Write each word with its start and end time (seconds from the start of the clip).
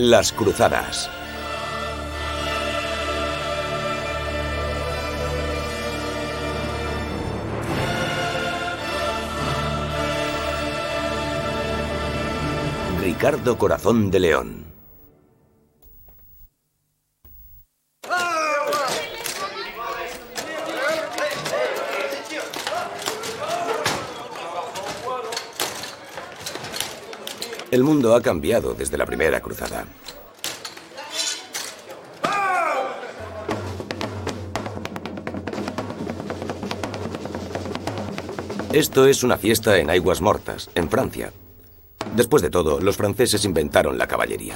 Las 0.00 0.30
Cruzadas. 0.32 1.10
Ricardo 13.02 13.58
Corazón 13.58 14.12
de 14.12 14.20
León. 14.20 14.77
El 27.70 27.84
mundo 27.84 28.14
ha 28.14 28.22
cambiado 28.22 28.72
desde 28.72 28.96
la 28.96 29.04
primera 29.04 29.40
cruzada. 29.40 29.84
Esto 38.72 39.06
es 39.06 39.22
una 39.22 39.36
fiesta 39.36 39.76
en 39.78 39.90
Aguas 39.90 40.22
Mortas, 40.22 40.70
en 40.74 40.88
Francia. 40.88 41.30
Después 42.16 42.42
de 42.42 42.48
todo, 42.48 42.80
los 42.80 42.96
franceses 42.96 43.44
inventaron 43.44 43.98
la 43.98 44.06
caballería. 44.06 44.54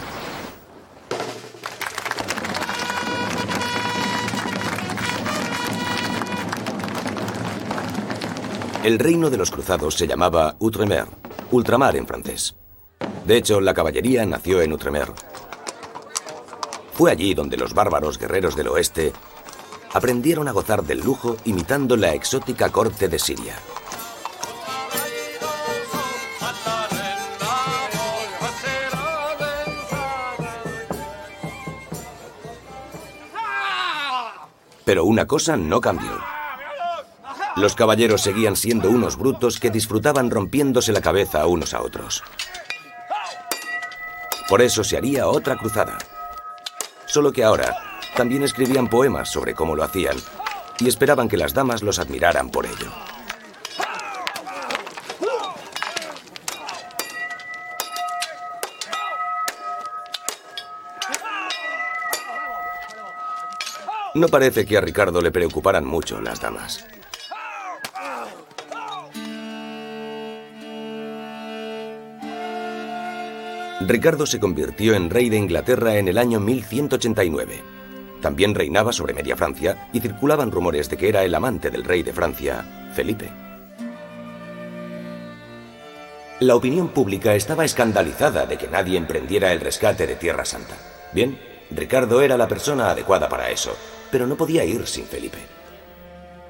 El 8.84 8.98
reino 8.98 9.29
de 9.29 9.37
los 9.37 9.51
cruzados 9.51 9.97
se 9.97 10.06
llamaba 10.06 10.56
Outremer, 10.61 11.06
ultramar 11.51 11.95
en 11.97 12.06
francés. 12.06 12.55
De 13.25 13.37
hecho, 13.37 13.61
la 13.61 13.73
caballería 13.73 14.27
nació 14.27 14.62
en 14.62 14.73
Outremer. 14.73 15.12
Fue 16.92 17.11
allí 17.11 17.34
donde 17.34 17.56
los 17.56 17.73
bárbaros 17.73 18.19
guerreros 18.19 18.56
del 18.56 18.69
oeste 18.69 19.12
aprendieron 19.92 20.48
a 20.48 20.53
gozar 20.53 20.83
del 20.83 21.01
lujo 21.01 21.37
imitando 21.45 21.97
la 21.97 22.15
exótica 22.15 22.70
corte 22.70 23.09
de 23.09 23.19
Siria. 23.19 23.55
Pero 34.84 35.05
una 35.05 35.27
cosa 35.27 35.56
no 35.56 35.81
cambió. 35.81 36.11
Los 37.56 37.77
caballeros 37.77 38.23
seguían 38.23 38.56
siendo 38.56 38.91
unos 38.91 39.17
brutos 39.17 39.61
que 39.61 39.70
disfrutaban 39.70 40.31
rompiéndose 40.31 40.93
la 40.93 41.00
cabeza 41.00 41.47
unos 41.47 41.73
a 41.73 41.83
otros. 41.83 42.25
Por 44.48 44.61
eso 44.62 44.85
se 44.85 44.97
haría 44.97 45.27
otra 45.27 45.57
cruzada. 45.57 45.98
Solo 47.07 47.33
que 47.33 47.45
ahora 47.45 47.75
también 48.17 48.43
escribían 48.43 48.89
poemas 48.89 49.31
sobre 49.31 49.55
cómo 49.55 49.75
lo 49.77 49.83
hacían 49.83 50.17
y 50.79 50.89
esperaban 50.89 51.29
que 51.29 51.37
las 51.37 51.55
damas 51.55 51.83
los 51.83 51.99
admiraran 51.99 52.51
por 52.51 52.67
ello. 52.67 52.91
No 64.15 64.29
parece 64.29 64.67
que 64.67 64.77
a 64.77 64.81
Ricardo 64.83 65.23
le 65.23 65.31
preocuparan 65.31 65.87
mucho 65.87 66.21
las 66.21 66.39
damas. 66.39 66.84
Ricardo 73.88 74.27
se 74.27 74.38
convirtió 74.38 74.94
en 74.94 75.11
rey 75.11 75.30
de 75.30 75.38
Inglaterra 75.38 75.97
en 75.97 76.08
el 76.08 76.19
año 76.19 76.41
1189. 76.41 77.62
También 78.20 78.54
reinaba 78.54 78.93
sobre 78.93 79.15
media 79.15 79.37
Francia 79.37 79.88
y 79.93 80.00
circulaban 80.00 80.50
rumores 80.50 80.88
de 80.88 80.97
que 80.97 81.09
era 81.09 81.25
el 81.25 81.34
amante 81.34 81.70
del 81.70 81.84
rey 81.84 82.03
de 82.03 82.12
Francia, 82.12 82.91
Felipe. 82.94 83.31
La 86.41 86.54
opinión 86.54 86.88
pública 86.88 87.34
estaba 87.34 87.65
escandalizada 87.65 88.47
de 88.47 88.59
que 88.59 88.69
nadie 88.69 88.98
emprendiera 88.98 89.53
el 89.53 89.60
rescate 89.60 90.06
de 90.06 90.16
Tierra 90.16 90.44
Santa. 90.44 90.76
Bien, 91.12 91.38
Ricardo 91.71 92.21
era 92.21 92.37
la 92.37 92.48
persona 92.48 92.91
adecuada 92.91 93.28
para 93.28 93.50
eso, 93.50 93.76
pero 94.10 94.26
no 94.26 94.37
podía 94.37 94.65
ir 94.65 94.87
sin 94.87 95.06
Felipe. 95.06 95.38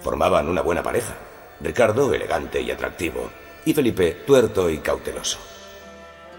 Formaban 0.01 0.49
una 0.49 0.63
buena 0.63 0.83
pareja. 0.83 1.15
Ricardo 1.61 2.13
elegante 2.13 2.61
y 2.61 2.71
atractivo, 2.71 3.31
y 3.65 3.73
Felipe 3.73 4.23
tuerto 4.27 4.69
y 4.69 4.79
cauteloso. 4.79 5.52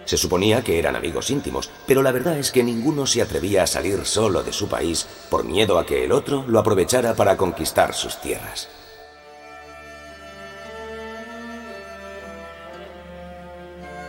Se 0.05 0.17
suponía 0.17 0.63
que 0.63 0.79
eran 0.79 0.95
amigos 0.95 1.29
íntimos, 1.29 1.69
pero 1.87 2.01
la 2.01 2.11
verdad 2.11 2.37
es 2.37 2.51
que 2.51 2.63
ninguno 2.63 3.05
se 3.05 3.21
atrevía 3.21 3.63
a 3.63 3.67
salir 3.67 4.05
solo 4.05 4.43
de 4.43 4.53
su 4.53 4.67
país 4.67 5.07
por 5.29 5.43
miedo 5.43 5.79
a 5.79 5.85
que 5.85 6.03
el 6.03 6.11
otro 6.11 6.43
lo 6.47 6.59
aprovechara 6.59 7.13
para 7.15 7.37
conquistar 7.37 7.93
sus 7.93 8.19
tierras. 8.21 8.69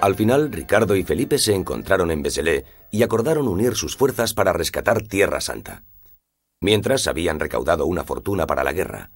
Al 0.01 0.15
final, 0.17 0.53
Ricardo 0.53 0.97
y 0.97 1.03
Felipe 1.03 1.39
se 1.39 1.55
encontraron 1.55 2.11
en 2.11 2.23
Beselé 2.23 2.65
y 2.91 3.03
acordaron 3.03 3.49
unir 3.49 3.75
sus 3.75 3.97
fuerzas 3.97 4.35
para 4.35 4.53
rescatar 4.53 5.03
Tierra 5.03 5.41
Santa 5.41 5.83
mientras 6.65 7.07
habían 7.09 7.39
recaudado 7.39 7.85
una 7.85 8.05
fortuna 8.05 8.47
para 8.47 8.65
la 8.65 8.73
guerra. 8.73 9.11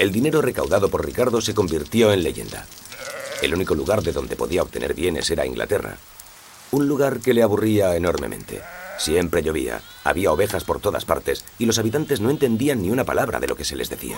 El 0.00 0.12
dinero 0.12 0.40
recaudado 0.40 0.88
por 0.88 1.04
Ricardo 1.04 1.42
se 1.42 1.52
convirtió 1.52 2.10
en 2.10 2.22
leyenda. 2.22 2.64
El 3.42 3.52
único 3.52 3.74
lugar 3.74 4.02
de 4.02 4.12
donde 4.12 4.34
podía 4.34 4.62
obtener 4.62 4.94
bienes 4.94 5.30
era 5.30 5.44
Inglaterra. 5.44 5.98
Un 6.70 6.88
lugar 6.88 7.20
que 7.20 7.34
le 7.34 7.42
aburría 7.42 7.94
enormemente. 7.94 8.62
Siempre 8.96 9.42
llovía, 9.42 9.82
había 10.02 10.32
ovejas 10.32 10.64
por 10.64 10.80
todas 10.80 11.04
partes 11.04 11.44
y 11.58 11.66
los 11.66 11.78
habitantes 11.78 12.18
no 12.18 12.30
entendían 12.30 12.80
ni 12.80 12.88
una 12.88 13.04
palabra 13.04 13.40
de 13.40 13.48
lo 13.48 13.56
que 13.56 13.66
se 13.66 13.76
les 13.76 13.90
decía. 13.90 14.16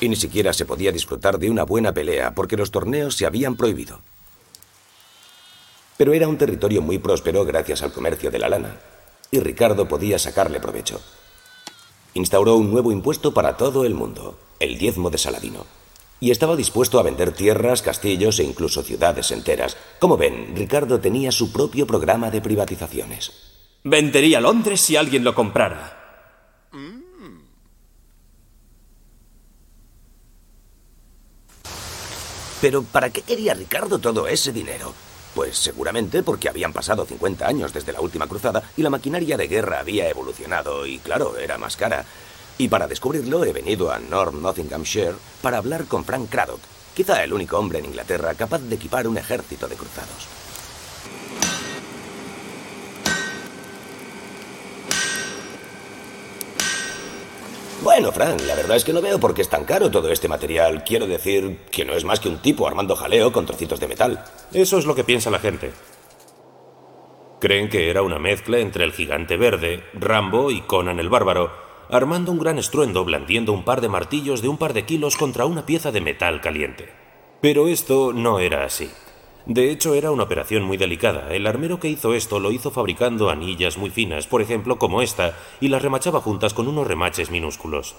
y 0.00 0.08
ni 0.08 0.16
siquiera 0.16 0.52
se 0.52 0.64
podía 0.64 0.90
disfrutar 0.90 1.38
de 1.38 1.48
una 1.48 1.62
buena 1.62 1.94
pelea 1.94 2.34
porque 2.34 2.56
los 2.56 2.72
torneos 2.72 3.14
se 3.14 3.24
habían 3.24 3.54
prohibido. 3.54 4.00
Pero 5.96 6.12
era 6.12 6.28
un 6.28 6.38
territorio 6.38 6.82
muy 6.82 6.98
próspero 6.98 7.44
gracias 7.44 7.82
al 7.82 7.92
comercio 7.92 8.30
de 8.30 8.38
la 8.38 8.48
lana, 8.48 8.80
y 9.30 9.40
Ricardo 9.40 9.88
podía 9.88 10.18
sacarle 10.18 10.60
provecho. 10.60 11.00
Instauró 12.14 12.56
un 12.56 12.70
nuevo 12.70 12.92
impuesto 12.92 13.32
para 13.32 13.56
todo 13.56 13.84
el 13.84 13.94
mundo, 13.94 14.38
el 14.60 14.78
diezmo 14.78 15.10
de 15.10 15.18
Saladino, 15.18 15.66
y 16.20 16.30
estaba 16.30 16.56
dispuesto 16.56 16.98
a 16.98 17.02
vender 17.02 17.32
tierras, 17.32 17.82
castillos 17.82 18.38
e 18.38 18.44
incluso 18.44 18.82
ciudades 18.82 19.30
enteras. 19.30 19.76
Como 19.98 20.16
ven, 20.16 20.54
Ricardo 20.54 21.00
tenía 21.00 21.32
su 21.32 21.52
propio 21.52 21.86
programa 21.86 22.30
de 22.30 22.40
privatizaciones. 22.40 23.32
Vendería 23.84 24.40
Londres 24.40 24.80
si 24.80 24.96
alguien 24.96 25.24
lo 25.24 25.34
comprara. 25.34 25.98
Pero 32.60 32.84
¿para 32.84 33.10
qué 33.10 33.22
quería 33.22 33.54
Ricardo 33.54 33.98
todo 33.98 34.28
ese 34.28 34.52
dinero? 34.52 34.94
Pues 35.34 35.56
seguramente 35.56 36.22
porque 36.22 36.48
habían 36.48 36.72
pasado 36.72 37.06
50 37.06 37.46
años 37.46 37.72
desde 37.72 37.92
la 37.92 38.00
última 38.00 38.26
cruzada 38.26 38.62
y 38.76 38.82
la 38.82 38.90
maquinaria 38.90 39.36
de 39.36 39.48
guerra 39.48 39.80
había 39.80 40.08
evolucionado 40.08 40.86
y 40.86 40.98
claro, 40.98 41.36
era 41.38 41.56
más 41.58 41.76
cara. 41.76 42.04
Y 42.58 42.68
para 42.68 42.86
descubrirlo 42.86 43.44
he 43.44 43.52
venido 43.52 43.90
a 43.90 43.98
North 43.98 44.34
Nottinghamshire 44.34 45.14
para 45.40 45.58
hablar 45.58 45.86
con 45.86 46.04
Frank 46.04 46.28
Craddock, 46.28 46.60
quizá 46.94 47.24
el 47.24 47.32
único 47.32 47.58
hombre 47.58 47.78
en 47.78 47.86
Inglaterra 47.86 48.34
capaz 48.34 48.60
de 48.60 48.74
equipar 48.74 49.08
un 49.08 49.16
ejército 49.16 49.66
de 49.68 49.76
cruzados. 49.76 50.41
Bueno, 57.82 58.12
Frank, 58.12 58.42
la 58.46 58.54
verdad 58.54 58.76
es 58.76 58.84
que 58.84 58.92
no 58.92 59.02
veo 59.02 59.18
por 59.18 59.34
qué 59.34 59.42
es 59.42 59.48
tan 59.48 59.64
caro 59.64 59.90
todo 59.90 60.12
este 60.12 60.28
material. 60.28 60.84
Quiero 60.84 61.08
decir 61.08 61.62
que 61.72 61.84
no 61.84 61.94
es 61.94 62.04
más 62.04 62.20
que 62.20 62.28
un 62.28 62.38
tipo 62.38 62.68
armando 62.68 62.94
jaleo 62.94 63.32
con 63.32 63.44
trocitos 63.44 63.80
de 63.80 63.88
metal. 63.88 64.24
Eso 64.52 64.78
es 64.78 64.86
lo 64.86 64.94
que 64.94 65.02
piensa 65.02 65.30
la 65.30 65.40
gente. 65.40 65.72
Creen 67.40 67.68
que 67.68 67.90
era 67.90 68.02
una 68.02 68.20
mezcla 68.20 68.60
entre 68.60 68.84
el 68.84 68.92
gigante 68.92 69.36
verde, 69.36 69.82
Rambo 69.94 70.52
y 70.52 70.60
Conan 70.60 71.00
el 71.00 71.08
bárbaro, 71.08 71.50
armando 71.90 72.30
un 72.30 72.38
gran 72.38 72.56
estruendo 72.56 73.04
blandiendo 73.04 73.52
un 73.52 73.64
par 73.64 73.80
de 73.80 73.88
martillos 73.88 74.42
de 74.42 74.48
un 74.48 74.58
par 74.58 74.74
de 74.74 74.84
kilos 74.84 75.16
contra 75.16 75.44
una 75.44 75.66
pieza 75.66 75.90
de 75.90 76.00
metal 76.00 76.40
caliente. 76.40 76.88
Pero 77.40 77.66
esto 77.66 78.12
no 78.12 78.38
era 78.38 78.64
así. 78.64 78.92
De 79.46 79.70
hecho, 79.70 79.94
era 79.94 80.10
una 80.10 80.22
operación 80.22 80.62
muy 80.62 80.76
delicada. 80.76 81.34
El 81.34 81.46
armero 81.46 81.80
que 81.80 81.88
hizo 81.88 82.14
esto 82.14 82.38
lo 82.38 82.52
hizo 82.52 82.70
fabricando 82.70 83.30
anillas 83.30 83.76
muy 83.76 83.90
finas, 83.90 84.26
por 84.26 84.40
ejemplo, 84.40 84.78
como 84.78 85.02
esta, 85.02 85.36
y 85.60 85.68
las 85.68 85.82
remachaba 85.82 86.20
juntas 86.20 86.54
con 86.54 86.68
unos 86.68 86.86
remaches 86.86 87.30
minúsculos. 87.30 87.96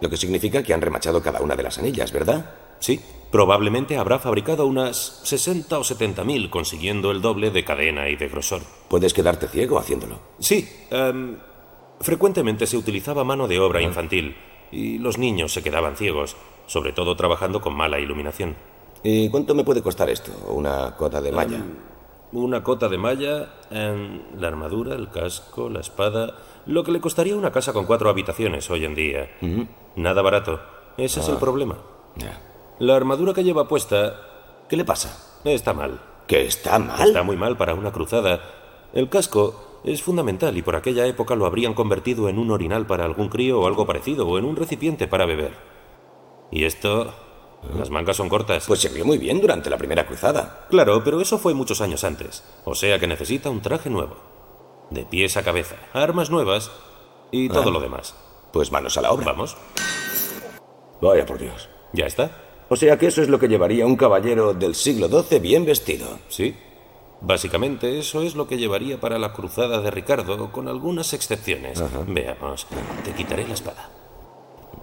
Lo 0.00 0.08
que 0.08 0.16
significa 0.16 0.62
que 0.62 0.74
han 0.74 0.80
remachado 0.80 1.22
cada 1.22 1.42
una 1.42 1.56
de 1.56 1.62
las 1.62 1.78
anillas, 1.78 2.10
¿verdad? 2.12 2.54
Sí, 2.80 3.00
probablemente 3.30 3.98
habrá 3.98 4.18
fabricado 4.18 4.66
unas 4.66 5.20
60 5.24 5.78
o 5.78 5.84
70 5.84 6.24
mil, 6.24 6.50
consiguiendo 6.50 7.10
el 7.10 7.20
doble 7.20 7.50
de 7.50 7.64
cadena 7.64 8.08
y 8.08 8.16
de 8.16 8.28
grosor. 8.28 8.62
Puedes 8.88 9.12
quedarte 9.12 9.46
ciego 9.46 9.78
haciéndolo. 9.78 10.18
Sí, 10.38 10.68
em, 10.90 11.36
frecuentemente 12.00 12.66
se 12.66 12.78
utilizaba 12.78 13.24
mano 13.24 13.46
de 13.46 13.60
obra 13.60 13.82
infantil 13.82 14.36
y 14.72 14.98
los 14.98 15.18
niños 15.18 15.52
se 15.52 15.62
quedaban 15.62 15.96
ciegos, 15.96 16.36
sobre 16.66 16.92
todo 16.92 17.14
trabajando 17.14 17.60
con 17.60 17.74
mala 17.74 18.00
iluminación. 18.00 18.56
¿Y 19.02 19.28
cuánto 19.30 19.54
me 19.54 19.64
puede 19.64 19.82
costar 19.82 20.10
esto? 20.10 20.32
Una 20.48 20.96
cota 20.96 21.20
de 21.20 21.32
malla. 21.32 21.62
Una 22.32 22.62
cota 22.62 22.88
de 22.88 22.98
malla, 22.98 23.48
em, 23.70 24.22
la 24.38 24.48
armadura, 24.48 24.94
el 24.94 25.10
casco, 25.10 25.68
la 25.68 25.80
espada, 25.80 26.34
lo 26.66 26.84
que 26.84 26.92
le 26.92 27.00
costaría 27.00 27.36
una 27.36 27.50
casa 27.50 27.72
con 27.72 27.86
cuatro 27.86 28.10
habitaciones 28.10 28.70
hoy 28.70 28.84
en 28.84 28.94
día. 28.94 29.30
Nada 29.96 30.22
barato. 30.22 30.60
Ese 30.96 31.20
es 31.20 31.28
el 31.28 31.36
problema. 31.36 31.76
Ya. 32.16 32.40
La 32.78 32.96
armadura 32.96 33.34
que 33.34 33.42
lleva 33.44 33.68
puesta 33.68 34.14
¿Qué 34.70 34.76
le 34.76 34.84
pasa? 34.84 35.40
está 35.44 35.72
mal. 35.74 36.00
¿Que 36.28 36.46
está 36.46 36.78
mal? 36.78 37.08
Está 37.08 37.24
muy 37.24 37.36
mal 37.36 37.56
para 37.56 37.74
una 37.74 37.90
cruzada. 37.90 38.40
El 38.92 39.08
casco 39.08 39.80
es 39.82 40.00
fundamental 40.00 40.56
y 40.56 40.62
por 40.62 40.76
aquella 40.76 41.06
época 41.06 41.34
lo 41.34 41.44
habrían 41.44 41.74
convertido 41.74 42.28
en 42.28 42.38
un 42.38 42.52
orinal 42.52 42.86
para 42.86 43.04
algún 43.04 43.28
crío 43.28 43.60
o 43.60 43.66
algo 43.66 43.84
parecido, 43.84 44.28
o 44.28 44.38
en 44.38 44.44
un 44.44 44.54
recipiente 44.54 45.08
para 45.08 45.26
beber. 45.26 45.54
Y 46.52 46.64
esto... 46.64 47.12
Las 47.78 47.90
mangas 47.90 48.16
son 48.16 48.28
cortas. 48.28 48.64
Pues 48.66 48.80
sirvió 48.80 49.04
muy 49.04 49.18
bien 49.18 49.40
durante 49.40 49.68
la 49.70 49.76
primera 49.78 50.06
cruzada. 50.06 50.66
Claro, 50.70 51.02
pero 51.04 51.20
eso 51.20 51.38
fue 51.38 51.52
muchos 51.54 51.80
años 51.80 52.04
antes. 52.04 52.42
O 52.64 52.74
sea 52.74 52.98
que 52.98 53.06
necesita 53.06 53.50
un 53.50 53.60
traje 53.60 53.90
nuevo. 53.90 54.16
De 54.90 55.04
pies 55.04 55.36
a 55.36 55.42
cabeza, 55.42 55.76
armas 55.92 56.30
nuevas 56.30 56.70
y 57.30 57.48
todo 57.48 57.68
Ah. 57.68 57.72
lo 57.72 57.80
demás. 57.80 58.14
Pues 58.52 58.72
manos 58.72 58.96
a 58.98 59.02
la 59.02 59.12
obra. 59.12 59.26
Vamos, 59.26 59.56
Vaya 61.00 61.24
por 61.26 61.38
Dios. 61.38 61.68
ya 61.92 62.06
está. 62.06 62.30
O 62.68 62.76
sea 62.76 62.98
que 62.98 63.06
eso 63.06 63.20
es 63.22 63.28
lo 63.28 63.38
que 63.38 63.48
llevaría 63.48 63.86
un 63.86 63.96
caballero 63.96 64.54
del 64.54 64.74
siglo 64.74 65.08
XII 65.08 65.38
bien 65.40 65.64
vestido. 65.64 66.06
Sí. 66.28 66.56
Básicamente 67.20 67.98
eso 67.98 68.22
es 68.22 68.34
lo 68.34 68.46
que 68.48 68.56
llevaría 68.56 68.98
para 69.00 69.18
la 69.18 69.32
cruzada 69.32 69.80
de 69.80 69.90
Ricardo, 69.90 70.50
con 70.52 70.68
algunas 70.68 71.12
excepciones. 71.12 71.82
Veamos, 72.06 72.66
te 73.04 73.12
quitaré 73.12 73.46
la 73.46 73.54
espada. 73.54 73.90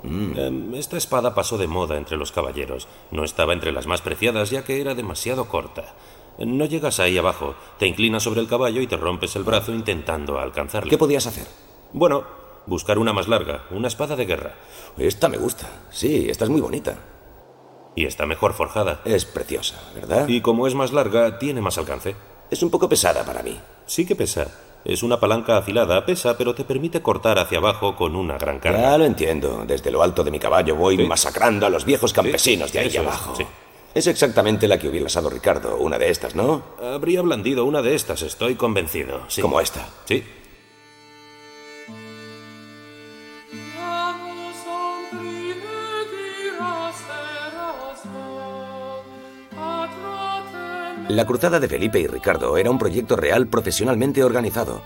Em, 0.07 0.73
esta 0.75 0.97
espada 0.97 1.35
pasó 1.35 1.57
de 1.57 1.67
moda 1.67 1.97
entre 1.97 2.17
los 2.17 2.31
caballeros. 2.31 2.87
No 3.11 3.23
estaba 3.23 3.53
entre 3.53 3.71
las 3.71 3.87
más 3.87 4.01
preciadas 4.01 4.49
ya 4.49 4.63
que 4.63 4.79
era 4.79 4.95
demasiado 4.95 5.47
corta. 5.47 5.95
No 6.39 6.65
llegas 6.65 6.99
ahí 6.99 7.17
abajo, 7.17 7.55
te 7.79 7.87
inclinas 7.87 8.23
sobre 8.23 8.41
el 8.41 8.47
caballo 8.47 8.81
y 8.81 8.87
te 8.87 8.95
rompes 8.95 9.35
el 9.35 9.43
brazo 9.43 9.73
intentando 9.73 10.39
alcanzarle. 10.39 10.89
¿Qué 10.89 10.97
podías 10.97 11.25
hacer? 11.25 11.47
Bueno, 11.93 12.25
buscar 12.67 12.99
una 12.99 13.11
más 13.11 13.27
larga, 13.27 13.65
una 13.71 13.87
espada 13.87 14.15
de 14.15 14.25
guerra. 14.25 14.55
Esta 14.97 15.29
me 15.29 15.37
gusta. 15.37 15.67
Sí, 15.89 16.27
esta 16.29 16.45
es 16.45 16.51
muy 16.51 16.61
bonita. 16.61 16.95
Y 17.95 18.05
está 18.05 18.27
mejor 18.27 18.53
forjada. 18.53 19.01
Es 19.05 19.25
preciosa, 19.25 19.81
¿verdad? 19.95 20.27
Y 20.27 20.41
como 20.41 20.67
es 20.67 20.75
más 20.75 20.93
larga, 20.93 21.39
tiene 21.39 21.61
más 21.61 21.79
alcance. 21.79 22.15
Es 22.51 22.61
un 22.61 22.69
poco 22.69 22.87
pesada 22.87 23.25
para 23.25 23.41
mí. 23.41 23.59
Sí 23.87 24.05
que 24.05 24.15
pesa. 24.15 24.47
Es 24.87 25.03
una 25.03 25.19
palanca 25.19 25.57
afilada, 25.57 26.05
pesa, 26.05 26.37
pero 26.37 26.55
te 26.55 26.63
permite 26.63 27.01
cortar 27.01 27.37
hacia 27.39 27.57
abajo 27.57 27.93
con 27.97 28.15
una 28.15 28.37
gran 28.37 28.57
carga. 28.59 28.79
Ya 28.81 28.97
lo 28.97 29.03
entiendo. 29.03 29.65
Desde 29.67 29.91
lo 29.91 30.01
alto 30.01 30.23
de 30.23 30.31
mi 30.31 30.39
caballo 30.39 30.77
voy 30.77 30.95
Sí. 30.95 31.03
masacrando 31.03 31.65
a 31.65 31.69
los 31.69 31.83
viejos 31.83 32.13
campesinos 32.13 32.71
de 32.71 32.79
ahí 32.79 32.87
eso 32.87 33.01
es, 33.01 33.05
abajo. 33.07 33.35
sí. 33.35 33.45
Es 33.93 34.07
exactamente 34.07 34.65
la 34.67 34.77
que 34.79 34.87
hubiera 34.87 35.05
usado 35.07 35.29
Ricardo, 35.29 35.75
una 35.77 35.97
de 35.97 36.09
estas, 36.09 36.35
¿no? 36.35 36.61
Habría 36.81 37.21
blandido 37.21 37.65
una 37.65 37.81
de 37.81 37.95
estas, 37.95 38.21
estoy 38.21 38.55
convencido. 38.55 39.21
Sí. 39.27 39.41
Como 39.41 39.59
esta. 39.59 39.89
Sí. 40.05 40.23
La 51.09 51.25
cruzada 51.25 51.61
de 51.61 51.69
Felipe 51.69 52.01
y 52.01 52.07
Ricardo 52.07 52.57
era 52.57 52.69
un 52.69 52.77
proyecto 52.77 53.15
real 53.15 53.47
profesionalmente 53.47 54.25
organizado, 54.25 54.81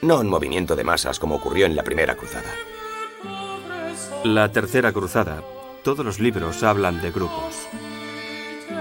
no 0.00 0.20
un 0.20 0.28
movimiento 0.28 0.74
de 0.74 0.84
masas 0.84 1.18
como 1.18 1.34
ocurrió 1.34 1.66
en 1.66 1.76
la 1.76 1.82
primera 1.82 2.16
cruzada. 2.16 2.50
La 4.24 4.50
tercera 4.50 4.90
cruzada. 4.92 5.42
Todos 5.84 6.04
los 6.04 6.18
libros 6.18 6.62
hablan 6.62 7.02
de 7.02 7.10
grupos. 7.10 7.68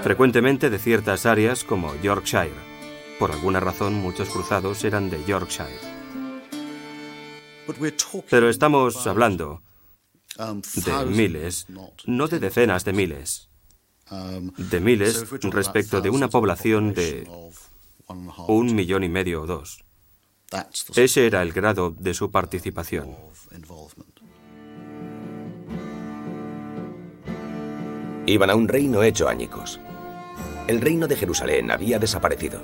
Frecuentemente 0.03 0.69
de 0.69 0.79
ciertas 0.79 1.25
áreas 1.25 1.65
como 1.65 1.93
Yorkshire. 2.01 2.55
Por 3.19 3.31
alguna 3.31 3.59
razón 3.59 3.93
muchos 3.95 4.29
cruzados 4.29 4.83
eran 4.85 5.09
de 5.09 5.23
Yorkshire. 5.25 5.79
Pero 8.29 8.49
estamos 8.49 9.05
hablando 9.05 9.61
de 10.37 11.05
miles, 11.07 11.67
no 12.05 12.27
de 12.27 12.39
decenas 12.39 12.85
de 12.85 12.93
miles. 12.93 13.44
De 14.09 14.79
miles 14.79 15.29
respecto 15.29 16.01
de 16.01 16.09
una 16.09 16.29
población 16.29 16.93
de 16.93 17.27
un 18.47 18.75
millón 18.75 19.03
y 19.03 19.09
medio 19.09 19.41
o 19.41 19.45
dos. 19.47 19.83
Ese 20.95 21.25
era 21.25 21.41
el 21.41 21.51
grado 21.51 21.91
de 21.97 22.13
su 22.13 22.29
participación. 22.29 23.15
Iban 28.27 28.49
a 28.49 28.55
un 28.55 28.67
reino 28.67 29.03
hecho 29.03 29.27
añicos. 29.27 29.79
El 30.67 30.81
reino 30.81 31.07
de 31.07 31.15
Jerusalén 31.15 31.71
había 31.71 31.99
desaparecido. 31.99 32.61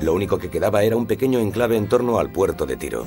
Lo 0.00 0.14
único 0.14 0.38
que 0.38 0.50
quedaba 0.50 0.82
era 0.82 0.96
un 0.96 1.06
pequeño 1.06 1.40
enclave 1.40 1.76
en 1.76 1.88
torno 1.88 2.18
al 2.18 2.30
puerto 2.30 2.66
de 2.66 2.76
Tiro. 2.76 3.06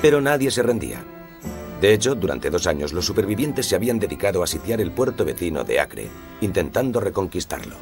Pero 0.00 0.20
nadie 0.20 0.50
se 0.50 0.62
rendía. 0.62 1.04
De 1.84 1.92
hecho, 1.92 2.14
durante 2.14 2.48
dos 2.48 2.66
años 2.66 2.94
los 2.94 3.04
supervivientes 3.04 3.66
se 3.66 3.76
habían 3.76 3.98
dedicado 3.98 4.42
a 4.42 4.46
sitiar 4.46 4.80
el 4.80 4.90
puerto 4.90 5.22
vecino 5.22 5.64
de 5.64 5.80
Acre, 5.80 6.08
intentando 6.40 6.98
reconquistarlo. 6.98 7.76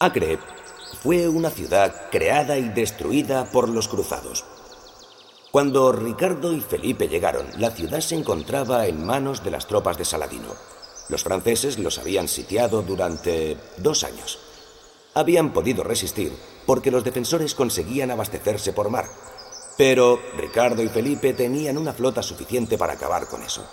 Acre 0.00 0.40
fue 1.00 1.28
una 1.28 1.48
ciudad 1.48 2.10
creada 2.10 2.58
y 2.58 2.70
destruida 2.70 3.44
por 3.52 3.68
los 3.68 3.86
cruzados. 3.86 4.44
Cuando 5.52 5.92
Ricardo 5.92 6.52
y 6.52 6.60
Felipe 6.60 7.06
llegaron, 7.06 7.46
la 7.58 7.70
ciudad 7.70 8.00
se 8.00 8.16
encontraba 8.16 8.88
en 8.88 9.06
manos 9.06 9.44
de 9.44 9.52
las 9.52 9.68
tropas 9.68 9.96
de 9.96 10.06
Saladino. 10.06 10.56
Los 11.08 11.22
franceses 11.22 11.78
los 11.78 12.00
habían 12.00 12.26
sitiado 12.26 12.82
durante 12.82 13.56
dos 13.76 14.02
años. 14.02 14.40
Habían 15.14 15.52
podido 15.52 15.84
resistir 15.84 16.32
porque 16.66 16.90
los 16.90 17.04
defensores 17.04 17.54
conseguían 17.54 18.10
abastecerse 18.10 18.72
por 18.72 18.90
mar. 18.90 19.06
Pero 19.76 20.20
Ricardo 20.36 20.82
y 20.82 20.88
Felipe 20.88 21.32
tenían 21.32 21.78
una 21.78 21.92
flota 21.92 22.22
suficiente 22.22 22.78
para 22.78 22.92
acabar 22.92 23.26
con 23.26 23.42
eso. 23.42 23.64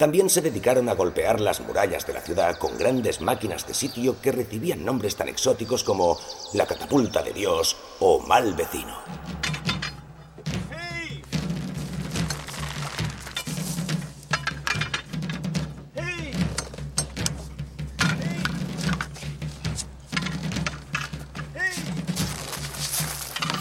También 0.00 0.30
se 0.30 0.40
dedicaron 0.40 0.88
a 0.88 0.94
golpear 0.94 1.42
las 1.42 1.60
murallas 1.60 2.06
de 2.06 2.14
la 2.14 2.22
ciudad 2.22 2.56
con 2.56 2.78
grandes 2.78 3.20
máquinas 3.20 3.66
de 3.66 3.74
sitio 3.74 4.16
que 4.22 4.32
recibían 4.32 4.82
nombres 4.82 5.14
tan 5.14 5.28
exóticos 5.28 5.84
como 5.84 6.18
la 6.54 6.66
catapulta 6.66 7.22
de 7.22 7.34
Dios 7.34 7.76
o 7.98 8.18
mal 8.20 8.54
vecino. 8.54 8.96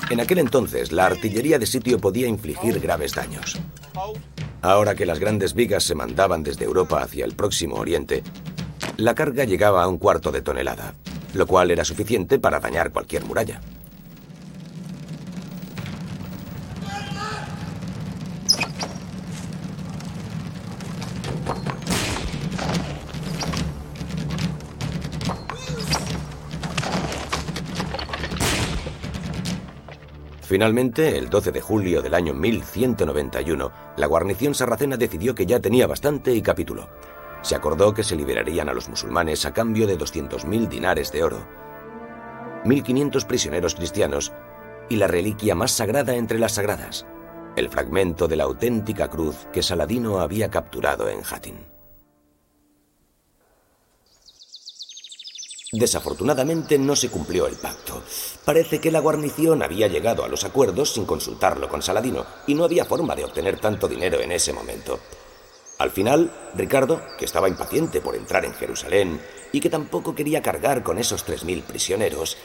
En 0.10 0.20
aquel 0.20 0.40
entonces, 0.40 0.92
la 0.92 1.06
artillería 1.06 1.60
de 1.60 1.68
sitio 1.68 2.00
podía 2.00 2.28
infligir 2.28 2.80
graves 2.80 3.14
daños. 3.14 3.60
Ahora 4.62 4.96
que 4.96 5.06
las 5.06 5.20
grandes 5.20 5.54
vigas 5.54 5.84
se 5.84 5.96
mandaban 5.96 6.44
desde 6.44 6.66
Europa 6.66 7.02
hacia 7.02 7.26
el 7.26 7.36
próximo 7.36 7.76
Oriente, 7.76 8.24
la 8.98 9.14
carga 9.14 9.44
llegaba 9.44 9.84
a 9.84 9.88
un 9.88 9.98
cuarto 9.98 10.32
de 10.32 10.42
tonelada, 10.42 10.96
lo 11.34 11.46
cual 11.46 11.72
era 11.72 11.86
suficiente 11.86 12.40
para 12.40 12.60
dañar 12.60 12.92
cualquier 12.92 13.24
muralla. 13.24 13.62
Finalmente, 30.60 31.18
el 31.18 31.30
12 31.30 31.54
de 31.54 31.62
julio 31.62 32.02
del 32.02 32.14
año 32.14 32.34
1191, 32.34 33.72
la 33.96 34.08
guarnición 34.08 34.54
sarracena 34.54 34.98
decidió 34.98 35.34
que 35.34 35.46
ya 35.46 35.62
tenía 35.62 35.88
bastante 35.88 36.34
y 36.34 36.42
capituló. 36.42 36.90
Se 37.42 37.56
acordó 37.56 37.94
que 37.94 38.04
se 38.04 38.18
liberarían 38.18 38.68
a 38.68 38.74
los 38.74 38.90
musulmanes 38.90 39.46
a 39.46 39.54
cambio 39.54 39.88
de 39.88 39.98
200.000 39.98 40.68
dinares 40.68 41.14
de 41.14 41.24
oro, 41.24 41.48
1.500 42.66 43.26
prisioneros 43.26 43.76
cristianos 43.76 44.34
y 44.90 44.98
la 44.98 45.08
reliquia 45.08 45.56
más 45.56 45.72
sagrada 45.72 46.16
entre 46.16 46.40
las 46.40 46.56
sagradas, 46.56 47.06
el 47.56 47.70
fragmento 47.70 48.28
de 48.28 48.36
la 48.36 48.44
auténtica 48.44 49.08
cruz 49.08 49.48
que 49.54 49.64
Saladino 49.64 50.20
había 50.20 50.50
capturado 50.50 51.08
en 51.08 51.22
Hattin. 51.24 51.79
Desafortunadamente 55.72 56.80
no 56.80 56.96
se 56.96 57.10
cumplió 57.10 57.46
el 57.46 57.56
pacto. 57.56 58.02
Parece 58.44 58.82
que 58.82 58.92
la 58.92 59.00
guarnición 59.00 59.62
había 59.62 59.88
llegado 59.88 60.24
a 60.24 60.28
los 60.28 60.44
acuerdos 60.44 60.94
sin 60.94 61.06
consultarlo 61.06 61.70
con 61.70 61.84
Saladino 61.84 62.26
y 62.48 62.56
no 62.56 62.64
había 62.64 62.86
forma 62.86 63.16
de 63.16 63.26
obtener 63.26 63.60
tanto 63.60 63.88
dinero 63.88 64.20
en 64.20 64.32
ese 64.32 64.52
momento. 64.52 65.00
Al 65.78 65.92
final, 65.92 66.32
Ricardo, 66.56 67.02
que 67.18 67.26
estaba 67.26 67.48
impaciente 67.48 68.02
por 68.02 68.16
entrar 68.16 68.46
en 68.46 68.54
Jerusalén 68.54 69.22
y 69.52 69.62
que 69.62 69.70
tampoco 69.70 70.16
quería 70.16 70.42
cargar 70.42 70.84
con 70.84 70.98
esos 70.98 71.26
3.000 71.26 71.62
prisioneros, 71.64 72.36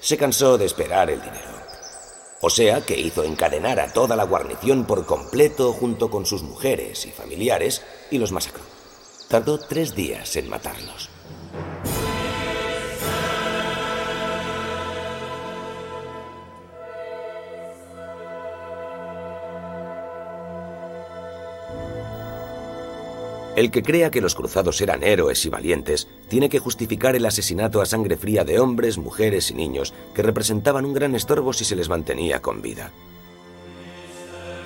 se 0.00 0.16
cansó 0.16 0.58
de 0.58 0.66
esperar 0.66 1.08
el 1.08 1.20
dinero. 1.20 1.62
O 2.40 2.50
sea 2.50 2.80
que 2.80 2.98
hizo 2.98 3.22
encadenar 3.22 3.78
a 3.78 3.92
toda 3.92 4.16
la 4.16 4.24
guarnición 4.24 4.84
por 4.84 5.06
completo 5.06 5.72
junto 5.72 6.10
con 6.10 6.26
sus 6.26 6.42
mujeres 6.42 7.06
y 7.06 7.12
familiares 7.12 7.82
y 8.10 8.18
los 8.18 8.32
masacró. 8.32 8.64
Tardó 9.28 9.60
tres 9.60 9.94
días 9.94 10.34
en 10.34 10.50
matarlos. 10.50 11.08
El 23.54 23.70
que 23.70 23.82
crea 23.82 24.10
que 24.10 24.22
los 24.22 24.34
cruzados 24.34 24.80
eran 24.80 25.02
héroes 25.02 25.44
y 25.44 25.50
valientes 25.50 26.08
tiene 26.28 26.48
que 26.48 26.58
justificar 26.58 27.16
el 27.16 27.26
asesinato 27.26 27.82
a 27.82 27.86
sangre 27.86 28.16
fría 28.16 28.44
de 28.44 28.58
hombres, 28.58 28.96
mujeres 28.96 29.50
y 29.50 29.54
niños 29.54 29.92
que 30.14 30.22
representaban 30.22 30.86
un 30.86 30.94
gran 30.94 31.14
estorbo 31.14 31.52
si 31.52 31.66
se 31.66 31.76
les 31.76 31.90
mantenía 31.90 32.40
con 32.40 32.62
vida. 32.62 32.90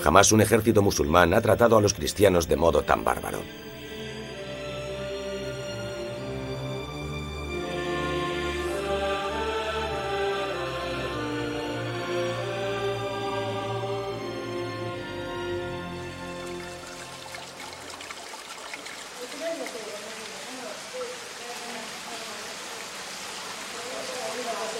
Jamás 0.02 0.30
un 0.30 0.40
ejército 0.40 0.82
musulmán 0.82 1.34
ha 1.34 1.40
tratado 1.40 1.76
a 1.76 1.80
los 1.80 1.94
cristianos 1.94 2.46
de 2.46 2.54
modo 2.54 2.82
tan 2.82 3.02
bárbaro. 3.02 3.40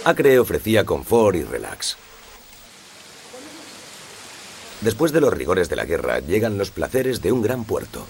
Acre 0.06 0.38
ofrecía 0.38 0.84
confort 0.84 1.34
y 1.34 1.42
relax. 1.42 1.96
Después 4.80 5.10
de 5.10 5.20
los 5.20 5.34
rigores 5.34 5.68
de 5.68 5.75
la 5.75 5.84
guerra 5.84 6.20
llegan 6.20 6.58
los 6.58 6.70
placeres 6.70 7.22
de 7.22 7.32
un 7.32 7.42
gran 7.42 7.64
puerto. 7.64 8.06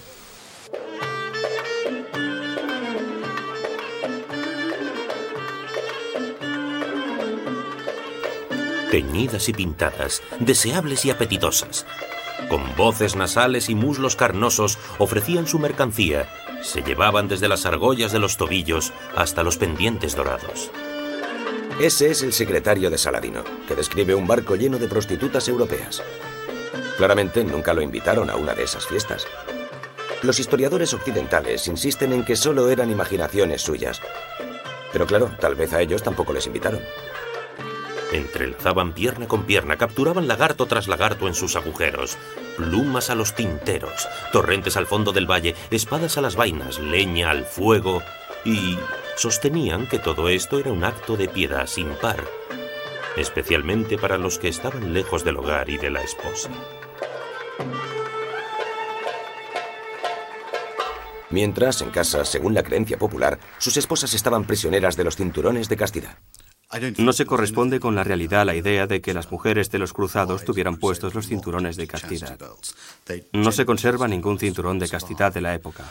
Teñidas 8.91 9.49
y 9.49 9.53
pintadas, 9.53 10.21
deseables 10.39 11.03
y 11.03 11.09
apetitosas. 11.09 11.87
Con 12.47 12.75
voces 12.75 13.15
nasales 13.15 13.69
y 13.69 13.75
muslos 13.75 14.15
carnosos 14.15 14.77
ofrecían 14.99 15.47
su 15.47 15.57
mercancía. 15.57 16.29
Se 16.61 16.83
llevaban 16.83 17.27
desde 17.27 17.47
las 17.47 17.65
argollas 17.65 18.11
de 18.11 18.19
los 18.19 18.37
tobillos 18.37 18.93
hasta 19.15 19.41
los 19.41 19.57
pendientes 19.57 20.15
dorados. 20.15 20.69
Ese 21.79 22.09
es 22.09 22.23
el 22.23 22.33
secretario 22.33 22.89
de 22.89 22.97
Saladino, 22.97 23.43
que 23.67 23.75
describe 23.75 24.15
un 24.15 24.25
barco 24.25 24.55
lleno 24.55 24.79
de 24.79 24.87
prostitutas 24.87 25.47
europeas. 25.47 26.01
Claramente 26.97 27.43
nunca 27.43 27.71
lo 27.71 27.83
invitaron 27.83 28.31
a 28.31 28.35
una 28.35 28.55
de 28.55 28.63
esas 28.63 28.87
fiestas. 28.87 29.27
Los 30.23 30.39
historiadores 30.39 30.95
occidentales 30.95 31.67
insisten 31.67 32.13
en 32.13 32.25
que 32.25 32.35
solo 32.35 32.71
eran 32.71 32.89
imaginaciones 32.89 33.61
suyas. 33.61 34.01
Pero 34.91 35.05
claro, 35.05 35.29
tal 35.39 35.53
vez 35.53 35.71
a 35.73 35.81
ellos 35.81 36.01
tampoco 36.01 36.33
les 36.33 36.47
invitaron. 36.47 36.81
Entrelazaban 38.11 38.93
pierna 38.93 39.27
con 39.27 39.43
pierna, 39.43 39.77
capturaban 39.77 40.27
lagarto 40.27 40.65
tras 40.65 40.87
lagarto 40.87 41.27
en 41.27 41.35
sus 41.35 41.55
agujeros, 41.55 42.17
plumas 42.55 43.11
a 43.11 43.15
los 43.15 43.35
tinteros, 43.35 44.07
torrentes 44.31 44.77
al 44.77 44.87
fondo 44.87 45.11
del 45.11 45.29
valle, 45.29 45.53
espadas 45.69 46.17
a 46.17 46.21
las 46.21 46.35
vainas, 46.35 46.79
leña 46.79 47.29
al 47.29 47.45
fuego 47.45 48.01
y 48.43 48.79
sostenían 49.17 49.87
que 49.87 49.97
todo 49.97 50.29
esto 50.29 50.59
era 50.59 50.71
un 50.71 50.83
acto 50.83 51.17
de 51.17 51.27
piedad 51.27 51.65
sin 51.65 51.89
par, 51.95 52.23
especialmente 53.17 53.97
para 53.97 54.17
los 54.17 54.37
que 54.37 54.47
estaban 54.47 54.93
lejos 54.93 55.23
del 55.23 55.37
hogar 55.37 55.69
y 55.69 55.77
de 55.77 55.89
la 55.89 56.01
esposa. 56.01 56.51
Mientras, 61.29 61.81
en 61.81 61.89
casa, 61.89 62.23
según 62.23 62.53
la 62.53 62.63
creencia 62.63 62.97
popular, 62.97 63.39
sus 63.57 63.75
esposas 63.75 64.13
estaban 64.13 64.45
prisioneras 64.45 64.95
de 64.95 65.03
los 65.03 65.17
cinturones 65.17 65.67
de 65.67 65.75
castidad. 65.75 66.17
No 66.97 67.13
se 67.13 67.25
corresponde 67.25 67.79
con 67.79 67.95
la 67.95 68.03
realidad 68.03 68.45
la 68.45 68.55
idea 68.55 68.87
de 68.87 68.99
que 68.99 69.13
las 69.13 69.31
mujeres 69.31 69.71
de 69.71 69.79
los 69.79 69.93
cruzados 69.93 70.43
tuvieran 70.43 70.75
puestos 70.75 71.15
los 71.15 71.27
cinturones 71.27 71.77
de 71.77 71.87
castidad. 71.87 72.37
No 73.31 73.53
se 73.53 73.65
conserva 73.65 74.07
ningún 74.07 74.37
cinturón 74.37 74.77
de 74.77 74.89
castidad 74.89 75.33
de 75.33 75.39
la 75.39 75.53
época. 75.53 75.85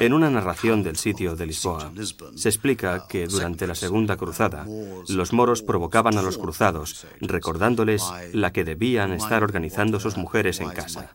En 0.00 0.14
una 0.14 0.30
narración 0.30 0.82
del 0.82 0.96
sitio 0.96 1.36
de 1.36 1.46
Lisboa, 1.46 1.92
se 2.36 2.48
explica 2.48 3.06
que 3.06 3.26
durante 3.26 3.66
la 3.66 3.74
Segunda 3.74 4.16
Cruzada, 4.16 4.66
los 5.08 5.32
moros 5.34 5.62
provocaban 5.62 6.16
a 6.16 6.22
los 6.22 6.38
cruzados, 6.38 7.06
recordándoles 7.20 8.02
la 8.32 8.50
que 8.50 8.64
debían 8.64 9.12
estar 9.12 9.42
organizando 9.42 10.00
sus 10.00 10.16
mujeres 10.16 10.60
en 10.60 10.70
casa. 10.70 11.14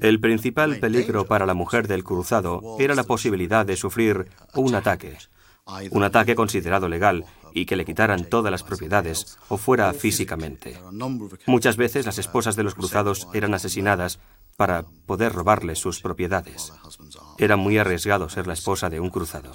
El 0.00 0.18
principal 0.18 0.78
peligro 0.78 1.26
para 1.26 1.44
la 1.44 1.52
mujer 1.52 1.88
del 1.88 2.04
cruzado 2.04 2.76
era 2.78 2.94
la 2.94 3.04
posibilidad 3.04 3.66
de 3.66 3.76
sufrir 3.76 4.30
un 4.54 4.74
ataque, 4.74 5.18
un 5.90 6.02
ataque 6.02 6.34
considerado 6.34 6.88
legal 6.88 7.24
y 7.54 7.66
que 7.66 7.76
le 7.76 7.84
quitaran 7.84 8.24
todas 8.24 8.50
las 8.50 8.62
propiedades 8.62 9.38
o 9.48 9.56
fuera 9.56 9.92
físicamente. 9.92 10.78
Muchas 11.46 11.76
veces 11.76 12.06
las 12.06 12.18
esposas 12.18 12.56
de 12.56 12.62
los 12.62 12.74
cruzados 12.74 13.28
eran 13.32 13.54
asesinadas 13.54 14.18
para 14.56 14.84
poder 15.06 15.32
robarles 15.32 15.78
sus 15.78 16.00
propiedades. 16.00 16.72
Era 17.38 17.56
muy 17.56 17.78
arriesgado 17.78 18.28
ser 18.28 18.46
la 18.46 18.54
esposa 18.54 18.90
de 18.90 19.00
un 19.00 19.10
cruzado. 19.10 19.52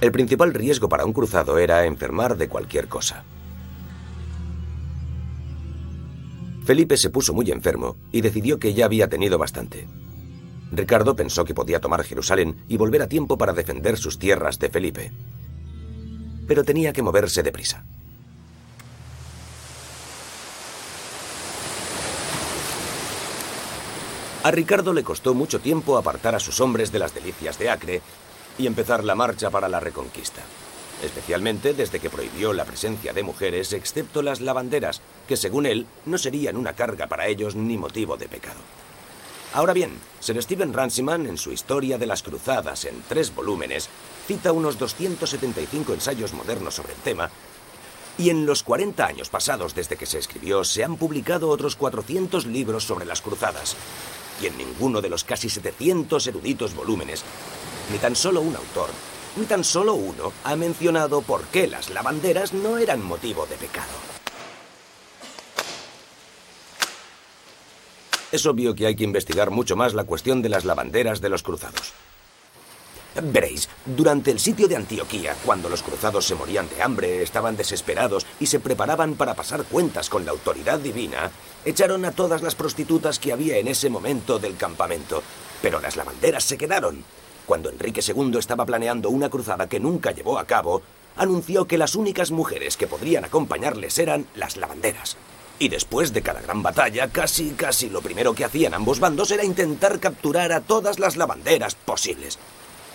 El 0.00 0.12
principal 0.12 0.54
riesgo 0.54 0.88
para 0.88 1.04
un 1.04 1.12
cruzado 1.12 1.58
era 1.58 1.84
enfermar 1.84 2.36
de 2.36 2.48
cualquier 2.48 2.88
cosa. 2.88 3.24
Felipe 6.68 6.98
se 6.98 7.08
puso 7.08 7.32
muy 7.32 7.50
enfermo 7.50 7.96
y 8.12 8.20
decidió 8.20 8.58
que 8.58 8.74
ya 8.74 8.84
había 8.84 9.08
tenido 9.08 9.38
bastante. 9.38 9.88
Ricardo 10.70 11.16
pensó 11.16 11.46
que 11.46 11.54
podía 11.54 11.80
tomar 11.80 12.04
Jerusalén 12.04 12.62
y 12.68 12.76
volver 12.76 13.00
a 13.00 13.08
tiempo 13.08 13.38
para 13.38 13.54
defender 13.54 13.96
sus 13.96 14.18
tierras 14.18 14.58
de 14.58 14.68
Felipe. 14.68 15.10
Pero 16.46 16.64
tenía 16.64 16.92
que 16.92 17.00
moverse 17.00 17.42
deprisa. 17.42 17.86
A 24.42 24.50
Ricardo 24.50 24.92
le 24.92 25.02
costó 25.02 25.32
mucho 25.32 25.60
tiempo 25.60 25.96
apartar 25.96 26.34
a 26.34 26.38
sus 26.38 26.60
hombres 26.60 26.92
de 26.92 26.98
las 26.98 27.14
delicias 27.14 27.58
de 27.58 27.70
Acre 27.70 28.02
y 28.58 28.66
empezar 28.66 29.04
la 29.04 29.14
marcha 29.14 29.48
para 29.48 29.70
la 29.70 29.80
reconquista 29.80 30.42
especialmente 31.02 31.74
desde 31.74 32.00
que 32.00 32.10
prohibió 32.10 32.52
la 32.52 32.64
presencia 32.64 33.12
de 33.12 33.22
mujeres 33.22 33.72
excepto 33.72 34.22
las 34.22 34.40
lavanderas, 34.40 35.00
que 35.26 35.36
según 35.36 35.66
él 35.66 35.86
no 36.06 36.18
serían 36.18 36.56
una 36.56 36.74
carga 36.74 37.06
para 37.06 37.26
ellos 37.26 37.54
ni 37.54 37.76
motivo 37.76 38.16
de 38.16 38.28
pecado. 38.28 38.60
Ahora 39.54 39.72
bien, 39.72 39.98
Sir 40.20 40.42
Stephen 40.42 40.74
Runciman, 40.74 41.26
en 41.26 41.38
su 41.38 41.52
Historia 41.52 41.96
de 41.96 42.06
las 42.06 42.22
Cruzadas 42.22 42.84
en 42.84 43.02
tres 43.08 43.34
volúmenes, 43.34 43.88
cita 44.26 44.52
unos 44.52 44.78
275 44.78 45.94
ensayos 45.94 46.34
modernos 46.34 46.74
sobre 46.74 46.92
el 46.92 46.98
tema, 47.00 47.30
y 48.18 48.30
en 48.30 48.44
los 48.44 48.62
40 48.62 49.06
años 49.06 49.28
pasados 49.30 49.74
desde 49.74 49.96
que 49.96 50.04
se 50.04 50.18
escribió 50.18 50.64
se 50.64 50.84
han 50.84 50.96
publicado 50.96 51.48
otros 51.48 51.76
400 51.76 52.46
libros 52.46 52.84
sobre 52.84 53.06
las 53.06 53.22
cruzadas, 53.22 53.76
y 54.42 54.46
en 54.46 54.58
ninguno 54.58 55.00
de 55.00 55.08
los 55.08 55.24
casi 55.24 55.48
700 55.48 56.26
eruditos 56.26 56.74
volúmenes, 56.74 57.22
ni 57.90 57.98
tan 57.98 58.16
solo 58.16 58.40
un 58.40 58.54
autor 58.54 58.90
ni 59.38 59.46
tan 59.46 59.64
solo 59.64 59.94
uno 59.94 60.32
ha 60.44 60.56
mencionado 60.56 61.22
por 61.22 61.44
qué 61.44 61.66
las 61.66 61.90
lavanderas 61.90 62.52
no 62.52 62.78
eran 62.78 63.02
motivo 63.02 63.46
de 63.46 63.56
pecado. 63.56 63.86
Es 68.30 68.44
obvio 68.44 68.74
que 68.74 68.86
hay 68.86 68.96
que 68.96 69.04
investigar 69.04 69.50
mucho 69.50 69.74
más 69.76 69.94
la 69.94 70.04
cuestión 70.04 70.42
de 70.42 70.50
las 70.50 70.64
lavanderas 70.64 71.20
de 71.20 71.30
los 71.30 71.42
cruzados. 71.42 71.92
Veréis, 73.22 73.68
durante 73.86 74.30
el 74.30 74.38
sitio 74.38 74.68
de 74.68 74.76
Antioquía, 74.76 75.34
cuando 75.44 75.68
los 75.68 75.82
cruzados 75.82 76.26
se 76.26 76.34
morían 76.34 76.68
de 76.68 76.82
hambre, 76.82 77.22
estaban 77.22 77.56
desesperados 77.56 78.26
y 78.38 78.46
se 78.46 78.60
preparaban 78.60 79.14
para 79.14 79.34
pasar 79.34 79.64
cuentas 79.64 80.10
con 80.10 80.24
la 80.24 80.32
autoridad 80.32 80.78
divina, 80.78 81.30
echaron 81.64 82.04
a 82.04 82.12
todas 82.12 82.42
las 82.42 82.54
prostitutas 82.54 83.18
que 83.18 83.32
había 83.32 83.56
en 83.56 83.66
ese 83.66 83.88
momento 83.88 84.38
del 84.38 84.56
campamento. 84.56 85.22
Pero 85.62 85.80
las 85.80 85.96
lavanderas 85.96 86.44
se 86.44 86.58
quedaron 86.58 87.02
cuando 87.48 87.70
Enrique 87.70 88.02
II 88.06 88.36
estaba 88.38 88.66
planeando 88.66 89.08
una 89.08 89.30
cruzada 89.30 89.70
que 89.70 89.80
nunca 89.80 90.12
llevó 90.12 90.38
a 90.38 90.44
cabo, 90.44 90.82
anunció 91.16 91.66
que 91.66 91.78
las 91.78 91.94
únicas 91.94 92.30
mujeres 92.30 92.76
que 92.76 92.86
podrían 92.86 93.24
acompañarles 93.24 93.98
eran 93.98 94.26
las 94.34 94.58
lavanderas. 94.58 95.16
Y 95.58 95.70
después 95.70 96.12
de 96.12 96.20
cada 96.20 96.42
gran 96.42 96.62
batalla, 96.62 97.08
casi, 97.08 97.52
casi 97.52 97.88
lo 97.88 98.02
primero 98.02 98.34
que 98.34 98.44
hacían 98.44 98.74
ambos 98.74 99.00
bandos 99.00 99.30
era 99.30 99.44
intentar 99.44 99.98
capturar 99.98 100.52
a 100.52 100.60
todas 100.60 100.98
las 100.98 101.16
lavanderas 101.16 101.74
posibles. 101.74 102.38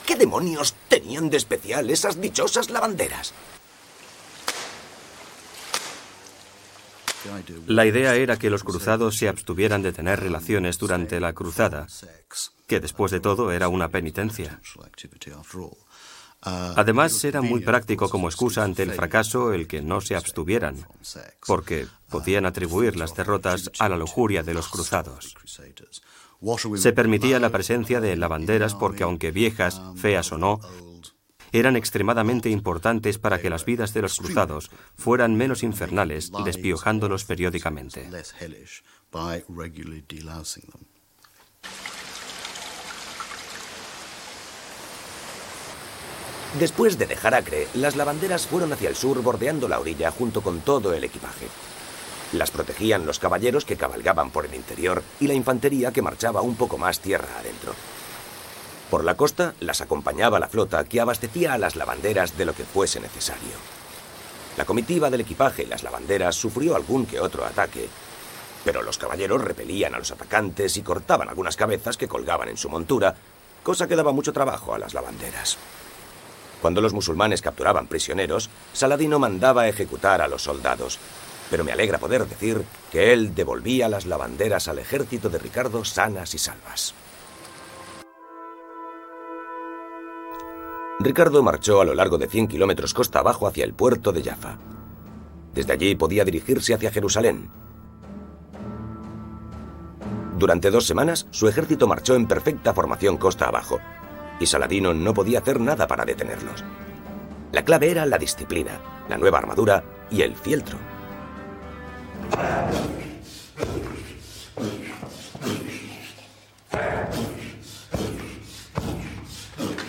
¿Qué 0.06 0.16
demonios 0.16 0.76
tenían 0.88 1.32
de 1.32 1.38
especial 1.38 1.90
esas 1.90 2.22
dichosas 2.22 2.70
lavanderas? 2.70 3.34
La 7.68 7.86
idea 7.86 8.16
era 8.16 8.38
que 8.38 8.50
los 8.50 8.64
cruzados 8.64 9.18
se 9.18 9.30
abstuvieran 9.30 9.82
de 9.82 9.94
tener 9.94 10.20
relaciones 10.20 10.78
durante 10.78 11.20
la 11.20 11.34
cruzada, 11.34 11.88
que 12.68 12.80
después 12.80 13.12
de 13.12 13.20
todo 13.20 13.52
era 13.52 13.68
una 13.68 13.90
penitencia. 13.90 14.60
Además, 16.46 17.24
era 17.24 17.42
muy 17.42 17.62
práctico 17.62 18.10
como 18.10 18.28
excusa 18.28 18.64
ante 18.64 18.84
el 18.84 18.92
fracaso 18.92 19.54
el 19.54 19.68
que 19.68 19.82
no 19.82 20.02
se 20.02 20.16
abstuvieran, 20.16 20.86
porque 21.46 21.88
podían 22.10 22.46
atribuir 22.46 22.98
las 22.98 23.16
derrotas 23.16 23.72
a 23.80 23.88
la 23.88 23.96
lujuria 23.98 24.44
de 24.44 24.54
los 24.54 24.68
cruzados. 24.68 25.36
Se 26.76 26.92
permitía 26.92 27.40
la 27.40 27.50
presencia 27.50 28.02
de 28.02 28.18
lavanderas 28.18 28.76
porque 28.76 29.04
aunque 29.04 29.32
viejas, 29.32 29.82
feas 29.96 30.32
o 30.34 30.38
no, 30.38 30.60
eran 31.54 31.78
extremadamente 31.78 32.50
importantes 32.50 33.20
para 33.20 33.40
que 33.40 33.50
las 33.50 33.64
vidas 33.64 33.94
de 33.94 34.02
los 34.02 34.18
cruzados 34.18 34.72
fueran 34.98 35.36
menos 35.36 35.64
infernales, 35.64 36.32
despiojándolos 36.44 37.24
periódicamente. 37.24 38.10
Después 46.60 47.00
de 47.00 47.08
dejar 47.08 47.34
Acre, 47.34 47.68
las 47.74 47.96
lavanderas 47.96 48.46
fueron 48.46 48.74
hacia 48.74 48.90
el 48.90 48.96
sur 48.96 49.22
bordeando 49.24 49.68
la 49.68 49.80
orilla 49.80 50.12
junto 50.12 50.42
con 50.42 50.62
todo 50.62 50.94
el 50.94 51.04
equipaje. 51.04 51.48
Las 52.32 52.52
protegían 52.52 53.06
los 53.06 53.20
caballeros 53.20 53.66
que 53.66 53.78
cabalgaban 53.78 54.32
por 54.32 54.46
el 54.46 54.56
interior 54.56 55.04
y 55.20 55.28
la 55.28 55.34
infantería 55.36 55.92
que 55.92 56.02
marchaba 56.02 56.42
un 56.42 56.56
poco 56.56 56.78
más 56.78 57.00
tierra 57.00 57.28
adentro. 57.40 57.74
Por 58.94 59.04
la 59.04 59.18
costa 59.18 59.56
las 59.60 59.82
acompañaba 59.82 60.38
la 60.38 60.48
flota 60.48 60.84
que 60.84 61.02
abastecía 61.02 61.54
a 61.54 61.58
las 61.58 61.76
lavanderas 61.76 62.38
de 62.38 62.46
lo 62.46 62.54
que 62.54 62.64
fuese 62.64 63.00
necesario. 63.00 63.56
La 64.56 64.66
comitiva 64.66 65.10
del 65.10 65.22
equipaje 65.22 65.64
y 65.64 65.66
las 65.66 65.82
lavanderas 65.82 66.36
sufrió 66.36 66.76
algún 66.76 67.08
que 67.08 67.20
otro 67.20 67.44
ataque, 67.44 67.90
pero 68.64 68.84
los 68.84 69.00
caballeros 69.00 69.42
repelían 69.42 69.96
a 69.96 69.98
los 69.98 70.12
atacantes 70.12 70.78
y 70.78 70.84
cortaban 70.84 71.28
algunas 71.28 71.56
cabezas 71.56 71.98
que 71.98 72.08
colgaban 72.08 72.50
en 72.50 72.58
su 72.58 72.70
montura, 72.70 73.16
cosa 73.64 73.88
que 73.88 73.96
daba 73.96 74.12
mucho 74.12 74.32
trabajo 74.32 74.76
a 74.76 74.78
las 74.78 74.94
lavanderas. 74.94 75.58
Cuando 76.62 76.80
los 76.80 76.94
musulmanes 76.94 77.42
capturaban 77.42 77.88
prisioneros, 77.88 78.52
Saladino 78.74 79.18
mandaba 79.18 79.68
ejecutar 79.68 80.22
a 80.22 80.28
los 80.28 80.44
soldados, 80.44 81.00
pero 81.50 81.64
me 81.64 81.72
alegra 81.72 81.98
poder 81.98 82.28
decir 82.28 82.64
que 82.92 83.12
él 83.12 83.34
devolvía 83.34 83.90
las 83.90 84.06
lavanderas 84.06 84.68
al 84.68 84.78
ejército 84.78 85.32
de 85.32 85.40
Ricardo 85.40 85.84
sanas 85.84 86.36
y 86.36 86.38
salvas. 86.38 86.94
Ricardo 91.04 91.44
marchó 91.44 91.82
a 91.82 91.86
lo 91.86 91.94
largo 91.94 92.18
de 92.18 92.28
100 92.28 92.48
kilómetros 92.48 92.94
costa 92.94 93.20
abajo 93.20 93.46
hacia 93.46 93.66
el 93.66 93.74
puerto 93.74 94.14
de 94.14 94.24
Jaffa. 94.24 94.58
Desde 95.54 95.74
allí 95.74 95.96
podía 95.96 96.24
dirigirse 96.24 96.74
hacia 96.74 96.92
Jerusalén. 96.92 97.50
Durante 100.40 100.72
dos 100.72 100.88
semanas, 100.88 101.28
su 101.32 101.50
ejército 101.50 101.88
marchó 101.88 102.16
en 102.16 102.26
perfecta 102.26 102.74
formación 102.74 103.18
costa 103.18 103.48
abajo, 103.48 103.80
y 104.40 104.46
Saladino 104.46 104.94
no 104.94 105.14
podía 105.14 105.40
hacer 105.40 105.60
nada 105.60 105.88
para 105.88 106.06
detenerlos. 106.06 106.64
La 107.52 107.66
clave 107.66 107.92
era 107.92 108.06
la 108.06 108.18
disciplina, 108.18 108.80
la 109.10 109.18
nueva 109.18 109.40
armadura 109.40 109.84
y 110.10 110.22
el 110.22 110.36
fieltro. 110.38 110.78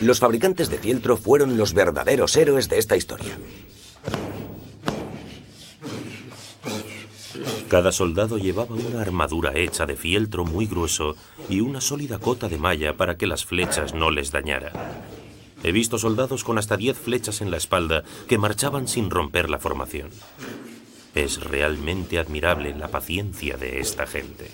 Los 0.04 0.20
fabricantes 0.20 0.68
de 0.68 0.76
fieltro 0.76 1.16
fueron 1.16 1.56
los 1.56 1.72
verdaderos 1.72 2.36
héroes 2.36 2.68
de 2.68 2.76
esta 2.76 2.94
historia. 2.94 3.38
Cada 7.70 7.90
soldado 7.90 8.36
llevaba 8.36 8.74
una 8.74 9.00
armadura 9.00 9.52
hecha 9.54 9.86
de 9.86 9.96
fieltro 9.96 10.44
muy 10.44 10.66
grueso 10.66 11.16
y 11.48 11.60
una 11.60 11.80
sólida 11.80 12.18
cota 12.18 12.50
de 12.50 12.58
malla 12.58 12.98
para 12.98 13.16
que 13.16 13.26
las 13.26 13.46
flechas 13.46 13.94
no 13.94 14.10
les 14.10 14.30
dañaran. 14.30 14.72
He 15.62 15.72
visto 15.72 15.96
soldados 15.96 16.44
con 16.44 16.58
hasta 16.58 16.76
10 16.76 16.98
flechas 16.98 17.40
en 17.40 17.50
la 17.50 17.56
espalda 17.56 18.04
que 18.28 18.36
marchaban 18.36 18.86
sin 18.88 19.08
romper 19.08 19.48
la 19.48 19.58
formación. 19.58 20.10
Es 21.14 21.42
realmente 21.42 22.18
admirable 22.18 22.74
la 22.74 22.88
paciencia 22.88 23.56
de 23.56 23.80
esta 23.80 24.06
gente. 24.06 24.50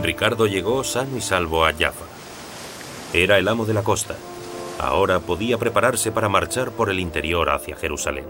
Ricardo 0.00 0.46
llegó 0.46 0.82
sano 0.84 1.16
y 1.16 1.20
salvo 1.20 1.64
a 1.64 1.72
Jaffa. 1.72 2.04
Era 3.12 3.38
el 3.38 3.46
amo 3.48 3.64
de 3.64 3.74
la 3.74 3.82
costa. 3.82 4.16
Ahora 4.78 5.20
podía 5.20 5.56
prepararse 5.56 6.10
para 6.10 6.28
marchar 6.28 6.72
por 6.72 6.90
el 6.90 6.98
interior 6.98 7.48
hacia 7.50 7.76
Jerusalén. 7.76 8.26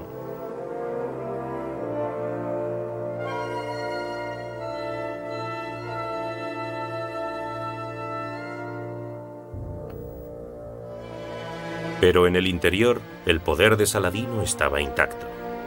Pero 12.00 12.26
en 12.26 12.36
el 12.36 12.46
interior, 12.46 13.00
el 13.24 13.40
poder 13.40 13.78
de 13.78 13.86
Saladino 13.86 14.42
estaba 14.42 14.82
intacto. 14.82 15.26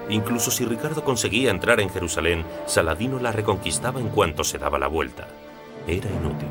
Incluso 0.10 0.52
si 0.52 0.64
Ricardo 0.64 1.04
conseguía 1.04 1.50
entrar 1.50 1.80
en 1.80 1.90
Jerusalén, 1.90 2.46
Saladino 2.68 3.20
la 3.20 3.32
reconquistaba 3.32 4.00
en 4.00 4.10
cuanto 4.10 4.44
se 4.44 4.60
daba 4.60 4.78
la 4.78 4.88
vuelta 4.88 5.28
era 5.88 6.10
inútil. 6.10 6.50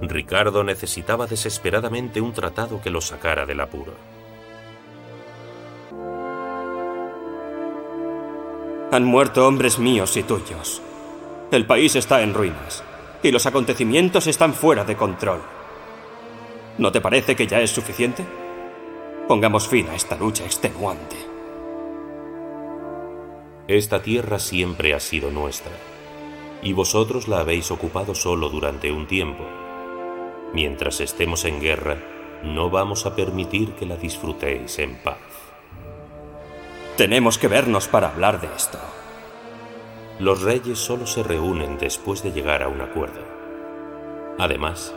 Ricardo 0.00 0.64
necesitaba 0.64 1.26
desesperadamente 1.26 2.20
un 2.20 2.32
tratado 2.32 2.80
que 2.80 2.90
lo 2.90 3.00
sacara 3.00 3.46
del 3.46 3.60
apuro. 3.60 3.94
Han 8.92 9.04
muerto 9.04 9.46
hombres 9.46 9.78
míos 9.78 10.16
y 10.16 10.22
tuyos. 10.22 10.80
El 11.50 11.66
país 11.66 11.96
está 11.96 12.22
en 12.22 12.32
ruinas 12.32 12.84
y 13.22 13.32
los 13.32 13.46
acontecimientos 13.46 14.26
están 14.26 14.54
fuera 14.54 14.84
de 14.84 14.96
control. 14.96 15.40
¿No 16.78 16.92
te 16.92 17.00
parece 17.00 17.34
que 17.34 17.46
ya 17.46 17.60
es 17.60 17.70
suficiente? 17.70 18.24
Pongamos 19.26 19.66
fin 19.66 19.88
a 19.88 19.94
esta 19.94 20.16
lucha 20.16 20.44
extenuante. 20.44 21.33
Esta 23.66 24.02
tierra 24.02 24.38
siempre 24.38 24.92
ha 24.92 25.00
sido 25.00 25.30
nuestra, 25.30 25.72
y 26.62 26.74
vosotros 26.74 27.28
la 27.28 27.40
habéis 27.40 27.70
ocupado 27.70 28.14
solo 28.14 28.50
durante 28.50 28.92
un 28.92 29.06
tiempo. 29.06 29.42
Mientras 30.52 31.00
estemos 31.00 31.46
en 31.46 31.62
guerra, 31.62 31.96
no 32.42 32.68
vamos 32.68 33.06
a 33.06 33.16
permitir 33.16 33.72
que 33.72 33.86
la 33.86 33.96
disfrutéis 33.96 34.78
en 34.80 34.96
paz. 34.96 35.16
Tenemos 36.98 37.38
que 37.38 37.48
vernos 37.48 37.88
para 37.88 38.08
hablar 38.08 38.38
de 38.42 38.48
esto. 38.54 38.78
Los 40.18 40.42
reyes 40.42 40.78
solo 40.78 41.06
se 41.06 41.22
reúnen 41.22 41.78
después 41.78 42.22
de 42.22 42.32
llegar 42.32 42.62
a 42.62 42.68
un 42.68 42.82
acuerdo. 42.82 43.22
Además, 44.38 44.94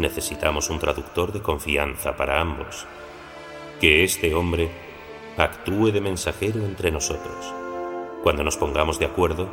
necesitamos 0.00 0.70
un 0.70 0.80
traductor 0.80 1.32
de 1.32 1.40
confianza 1.40 2.16
para 2.16 2.40
ambos. 2.40 2.84
Que 3.80 4.02
este 4.02 4.34
hombre 4.34 4.70
actúe 5.36 5.92
de 5.92 6.00
mensajero 6.00 6.64
entre 6.64 6.90
nosotros. 6.90 7.54
Cuando 8.22 8.42
nos 8.42 8.56
pongamos 8.56 8.98
de 8.98 9.06
acuerdo, 9.06 9.48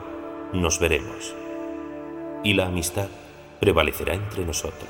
nos 0.51 0.79
veremos. 0.79 1.35
Y 2.43 2.53
la 2.53 2.65
amistad 2.65 3.07
prevalecerá 3.59 4.15
entre 4.15 4.43
nosotros. 4.43 4.89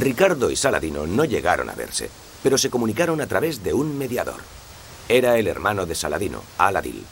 Ricardo 0.00 0.50
y 0.50 0.56
Saladino 0.56 1.06
no 1.06 1.24
llegaron 1.24 1.70
a 1.70 1.74
verse, 1.74 2.10
pero 2.42 2.58
se 2.58 2.70
comunicaron 2.70 3.20
a 3.20 3.26
través 3.26 3.62
de 3.62 3.72
un 3.72 3.96
mediador. 3.96 4.40
Era 5.08 5.38
el 5.38 5.46
hermano 5.46 5.86
de 5.86 5.94
Saladino, 5.94 6.42
Aladil. 6.58 7.04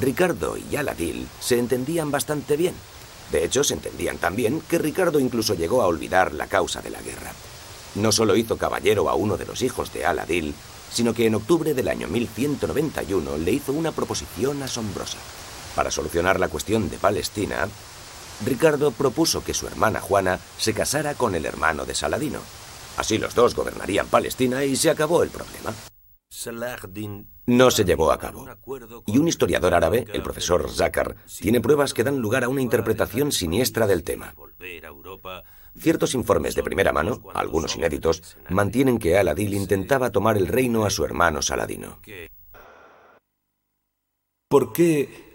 Ricardo 0.00 0.56
y 0.56 0.76
Aladil 0.76 1.28
se 1.40 1.58
entendían 1.58 2.10
bastante 2.10 2.56
bien. 2.56 2.74
De 3.30 3.44
hecho, 3.44 3.64
se 3.64 3.74
entendían 3.74 4.16
tan 4.16 4.34
bien 4.34 4.62
que 4.62 4.78
Ricardo 4.78 5.20
incluso 5.20 5.54
llegó 5.54 5.82
a 5.82 5.86
olvidar 5.86 6.32
la 6.32 6.46
causa 6.46 6.80
de 6.80 6.90
la 6.90 7.02
guerra. 7.02 7.32
No 7.98 8.12
solo 8.12 8.36
hizo 8.36 8.56
caballero 8.56 9.10
a 9.10 9.14
uno 9.14 9.36
de 9.36 9.44
los 9.44 9.60
hijos 9.62 9.92
de 9.92 10.06
Aladil, 10.06 10.54
sino 10.90 11.14
que 11.14 11.26
en 11.26 11.34
octubre 11.34 11.74
del 11.74 11.88
año 11.88 12.06
1191 12.06 13.38
le 13.38 13.52
hizo 13.52 13.72
una 13.72 13.90
proposición 13.90 14.62
asombrosa. 14.62 15.18
Para 15.74 15.90
solucionar 15.90 16.38
la 16.38 16.48
cuestión 16.48 16.88
de 16.90 16.96
Palestina, 16.96 17.68
Ricardo 18.46 18.92
propuso 18.92 19.42
que 19.42 19.52
su 19.52 19.66
hermana 19.66 20.00
Juana 20.00 20.38
se 20.56 20.72
casara 20.72 21.14
con 21.14 21.34
el 21.34 21.44
hermano 21.44 21.84
de 21.84 21.96
Saladino. 21.96 22.38
Así 22.96 23.18
los 23.18 23.34
dos 23.34 23.56
gobernarían 23.56 24.06
Palestina 24.06 24.64
y 24.64 24.76
se 24.76 24.90
acabó 24.90 25.24
el 25.24 25.30
problema. 25.30 25.74
No 27.46 27.70
se 27.72 27.84
llevó 27.84 28.12
a 28.12 28.18
cabo. 28.18 28.46
Y 29.06 29.18
un 29.18 29.26
historiador 29.26 29.74
árabe, 29.74 30.06
el 30.12 30.22
profesor 30.22 30.70
Zakar, 30.70 31.16
tiene 31.40 31.60
pruebas 31.60 31.94
que 31.94 32.04
dan 32.04 32.18
lugar 32.18 32.44
a 32.44 32.48
una 32.48 32.62
interpretación 32.62 33.32
siniestra 33.32 33.88
del 33.88 34.04
tema. 34.04 34.34
Ciertos 35.78 36.14
informes 36.14 36.54
de 36.54 36.62
primera 36.62 36.92
mano, 36.92 37.22
algunos 37.34 37.76
inéditos, 37.76 38.36
mantienen 38.48 38.98
que 38.98 39.16
Aladil 39.16 39.54
intentaba 39.54 40.10
tomar 40.10 40.36
el 40.36 40.48
reino 40.48 40.84
a 40.84 40.90
su 40.90 41.04
hermano 41.04 41.40
Saladino. 41.40 42.00
¿Por 44.48 44.72
qué 44.72 45.28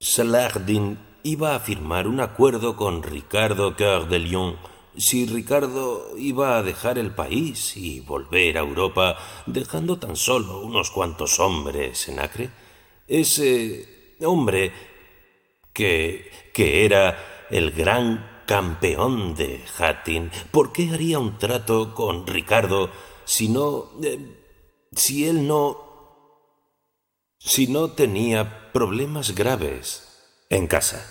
Saladin 0.00 0.98
iba 1.24 1.54
a 1.54 1.60
firmar 1.60 2.06
un 2.06 2.20
acuerdo 2.20 2.76
con 2.76 3.02
Ricardo 3.02 3.76
Coeur 3.76 4.08
de 4.08 4.18
Lyon 4.18 4.56
si 4.96 5.26
Ricardo 5.26 6.16
iba 6.18 6.58
a 6.58 6.62
dejar 6.62 6.98
el 6.98 7.14
país 7.14 7.76
y 7.76 8.00
volver 8.00 8.58
a 8.58 8.60
Europa 8.60 9.16
dejando 9.46 9.98
tan 9.98 10.16
solo 10.16 10.60
unos 10.60 10.90
cuantos 10.90 11.40
hombres 11.40 12.08
en 12.08 12.20
Acre? 12.20 12.50
Ese 13.08 14.16
hombre 14.24 14.72
que, 15.72 16.30
que 16.52 16.84
era 16.84 17.46
el 17.50 17.72
gran 17.72 18.31
campeón 18.46 19.34
de 19.34 19.64
Hattin, 19.78 20.30
¿por 20.50 20.72
qué 20.72 20.90
haría 20.92 21.18
un 21.18 21.38
trato 21.38 21.94
con 21.94 22.26
Ricardo 22.26 22.90
si 23.24 23.48
no... 23.48 23.90
Eh, 24.02 24.38
si 24.94 25.26
él 25.26 25.46
no... 25.46 25.78
si 27.38 27.66
no 27.66 27.92
tenía 27.92 28.70
problemas 28.72 29.34
graves 29.34 30.44
en 30.50 30.66
casa? 30.66 31.06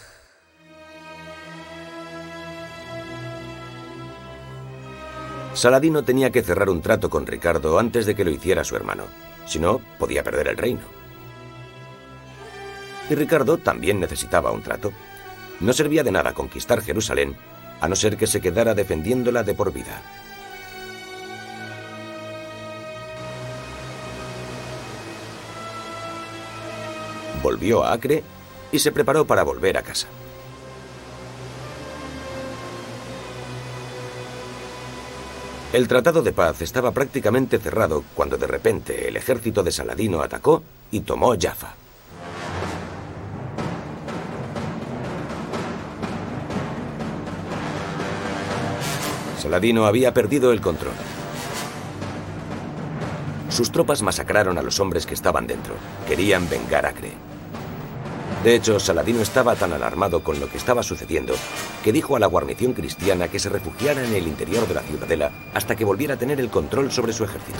Saladino 5.53 6.03
tenía 6.03 6.31
que 6.31 6.43
cerrar 6.43 6.69
un 6.69 6.81
trato 6.81 7.09
con 7.09 7.27
Ricardo 7.27 7.77
antes 7.77 8.05
de 8.05 8.15
que 8.15 8.23
lo 8.23 8.31
hiciera 8.31 8.63
su 8.63 8.75
hermano. 8.75 9.03
Si 9.45 9.59
no, 9.59 9.81
podía 9.99 10.23
perder 10.23 10.47
el 10.47 10.57
reino. 10.57 10.81
Y 13.09 13.15
Ricardo 13.15 13.57
también 13.57 13.99
necesitaba 13.99 14.51
un 14.51 14.61
trato. 14.61 14.93
No 15.61 15.73
servía 15.73 16.03
de 16.03 16.11
nada 16.11 16.33
conquistar 16.33 16.81
Jerusalén, 16.81 17.35
a 17.79 17.87
no 17.87 17.95
ser 17.95 18.17
que 18.17 18.27
se 18.27 18.41
quedara 18.41 18.73
defendiéndola 18.73 19.43
de 19.43 19.53
por 19.53 19.71
vida. 19.71 20.01
Volvió 27.43 27.83
a 27.83 27.93
Acre 27.93 28.23
y 28.71 28.79
se 28.79 28.91
preparó 28.91 29.25
para 29.25 29.43
volver 29.43 29.77
a 29.77 29.83
casa. 29.83 30.07
El 35.73 35.87
tratado 35.87 36.21
de 36.21 36.33
paz 36.33 36.61
estaba 36.61 36.91
prácticamente 36.91 37.57
cerrado 37.57 38.03
cuando 38.13 38.37
de 38.37 38.45
repente 38.45 39.07
el 39.07 39.15
ejército 39.15 39.63
de 39.63 39.71
Saladino 39.71 40.21
atacó 40.21 40.63
y 40.91 40.99
tomó 41.01 41.35
Jaffa. 41.39 41.75
Saladino 49.41 49.87
había 49.87 50.13
perdido 50.13 50.51
el 50.51 50.61
control. 50.61 50.93
Sus 53.49 53.71
tropas 53.71 54.03
masacraron 54.03 54.59
a 54.59 54.61
los 54.61 54.79
hombres 54.79 55.07
que 55.07 55.15
estaban 55.15 55.47
dentro. 55.47 55.73
Querían 56.07 56.47
vengar 56.47 56.85
a 56.85 56.89
Acre. 56.89 57.13
De 58.43 58.53
hecho, 58.53 58.79
Saladino 58.79 59.19
estaba 59.19 59.55
tan 59.55 59.73
alarmado 59.73 60.23
con 60.23 60.39
lo 60.39 60.47
que 60.47 60.57
estaba 60.57 60.83
sucediendo 60.83 61.33
que 61.83 61.91
dijo 61.91 62.15
a 62.15 62.19
la 62.19 62.27
guarnición 62.27 62.73
cristiana 62.73 63.29
que 63.29 63.39
se 63.39 63.49
refugiara 63.49 64.05
en 64.05 64.13
el 64.13 64.27
interior 64.27 64.67
de 64.67 64.75
la 64.75 64.81
ciudadela 64.81 65.31
hasta 65.55 65.75
que 65.75 65.85
volviera 65.85 66.13
a 66.13 66.17
tener 66.17 66.39
el 66.39 66.51
control 66.51 66.91
sobre 66.91 67.11
su 67.11 67.23
ejército. 67.23 67.59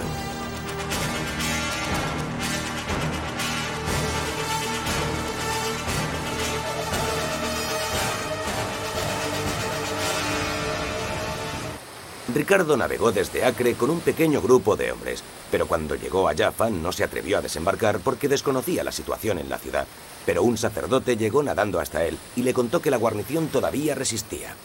Ricardo 12.42 12.76
navegó 12.76 13.12
desde 13.12 13.46
Acre 13.46 13.76
con 13.76 13.92
un 13.92 14.00
pequeño 14.00 14.42
grupo 14.42 14.76
de 14.76 14.92
hombres, 14.92 15.24
pero 15.52 15.68
cuando 15.68 15.96
llegó 15.96 16.28
a 16.28 16.36
Jaffa 16.36 16.70
no 16.70 16.92
se 16.92 17.04
atrevió 17.04 17.38
a 17.38 17.42
desembarcar 17.42 18.00
porque 18.00 18.28
desconocía 18.28 18.84
la 18.84 18.92
situación 18.92 19.38
en 19.38 19.50
la 19.50 19.60
ciudad 19.60 19.86
pero 20.26 20.44
un 20.44 20.58
sacerdote 20.58 21.18
llegó 21.18 21.44
nadando 21.44 21.80
hasta 21.80 22.06
él 22.06 22.18
y 22.36 22.44
le 22.44 22.54
contó 22.54 22.82
que 22.82 22.92
la 22.92 22.98
guarnición 22.98 23.48
todavía 23.48 23.96
resistía. 23.96 24.56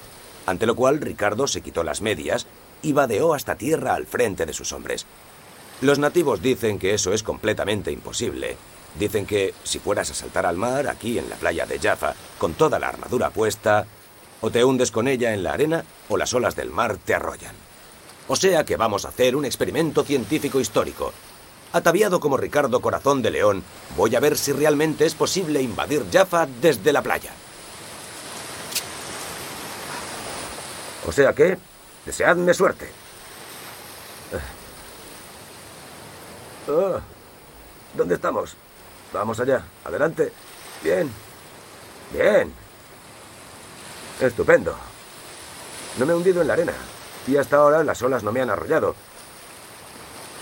Ante 0.47 0.67
lo 0.67 0.77
cual 0.77 1.01
Ricardo 1.01 1.47
se 1.47 1.61
quitó 1.61 1.83
las 1.83 2.03
medias 2.03 2.47
y 2.83 2.93
vadeó 2.93 3.35
hasta 3.35 3.57
tierra 3.57 3.95
al 3.95 4.07
frente 4.07 4.47
de 4.47 4.53
sus 4.53 4.73
hombres. 4.73 5.07
Los 5.81 5.99
nativos 5.99 6.43
dicen 6.43 6.79
que 6.79 6.95
eso 6.95 7.13
es 7.13 7.23
completamente 7.23 7.91
imposible. 7.91 8.57
Dicen 8.99 9.27
que 9.27 9.55
si 9.65 9.79
fueras 9.79 10.11
a 10.11 10.15
saltar 10.15 10.47
al 10.47 10.57
mar, 10.57 10.89
aquí 10.89 11.19
en 11.19 11.29
la 11.29 11.37
playa 11.37 11.67
de 11.67 11.79
Jaffa, 11.79 12.15
con 12.39 12.55
toda 12.55 12.79
la 12.79 12.89
armadura 12.89 13.31
puesta, 13.31 13.87
o 14.41 14.51
te 14.51 14.65
hundes 14.65 14.91
con 14.91 15.09
ella 15.09 15.33
en 15.35 15.43
la 15.43 15.53
arena 15.53 15.85
o 16.09 16.17
las 16.17 16.35
olas 16.35 16.57
del 16.57 16.71
mar 16.71 16.99
te 17.05 17.15
arrollan. 17.15 17.55
O 18.29 18.37
sea 18.37 18.65
que 18.65 18.77
vamos 18.77 19.05
a 19.05 19.09
hacer 19.09 19.37
un 19.37 19.45
experimento 19.45 20.03
científico 20.03 20.61
histórico, 20.61 21.13
Ataviado 21.73 22.21
como 22.21 22.37
Ricardo 22.37 22.81
Corazón 22.81 23.21
de 23.21 23.31
León, 23.31 23.63
voy 23.97 24.15
a 24.17 24.21
ver 24.21 24.39
si 24.39 24.53
realmente 24.53 25.05
es 25.05 25.15
posible 25.15 25.61
invadir 25.61 26.07
Jaffa 26.11 26.47
desde 26.61 26.91
la 26.91 27.03
playa. 27.03 27.33
O 31.07 31.13
sea 31.13 31.35
que, 31.35 31.59
deseadme 32.07 32.55
suerte. 32.55 32.91
Ah, 36.69 37.01
¿Dónde 37.95 38.15
estamos? 38.15 38.57
Vamos 39.13 39.39
allá. 39.39 39.63
Adelante. 39.85 40.33
Bien. 40.83 41.11
Bien. 42.13 42.66
Estupendo. 44.21 44.77
No 45.99 46.07
me 46.07 46.13
he 46.13 46.17
hundido 46.17 46.43
en 46.43 46.49
la 46.49 46.55
arena. 46.55 46.73
Y 47.27 47.37
hasta 47.37 47.57
ahora 47.57 47.83
las 47.85 48.01
olas 48.03 48.23
no 48.23 48.33
me 48.33 48.41
han 48.41 48.51
arrollado. 48.51 48.95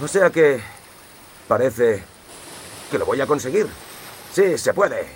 O 0.03 0.09
sea 0.09 0.31
que 0.31 0.61
Parece 1.49 2.03
que 2.91 2.99
lo 2.99 3.07
voy 3.07 3.21
a 3.21 3.27
conseguir. 3.27 3.69
Sí, 4.33 4.57
se 4.57 4.73
puede. 4.73 5.07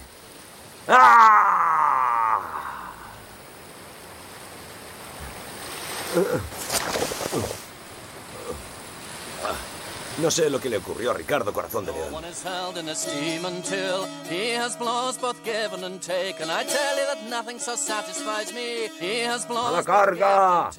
¡Ah! 0.88 2.40
No 10.22 10.33
sé 10.33 10.50
lo 10.50 10.61
que 10.61 10.68
le 10.68 10.78
ocurrió 10.78 11.12
a 11.12 11.14
Ricardo 11.14 11.52
Corazón 11.52 11.87
de 11.87 11.92
León. 11.92 12.11
¡A 19.68 19.70
la 19.72 19.83
carga! 19.85 20.70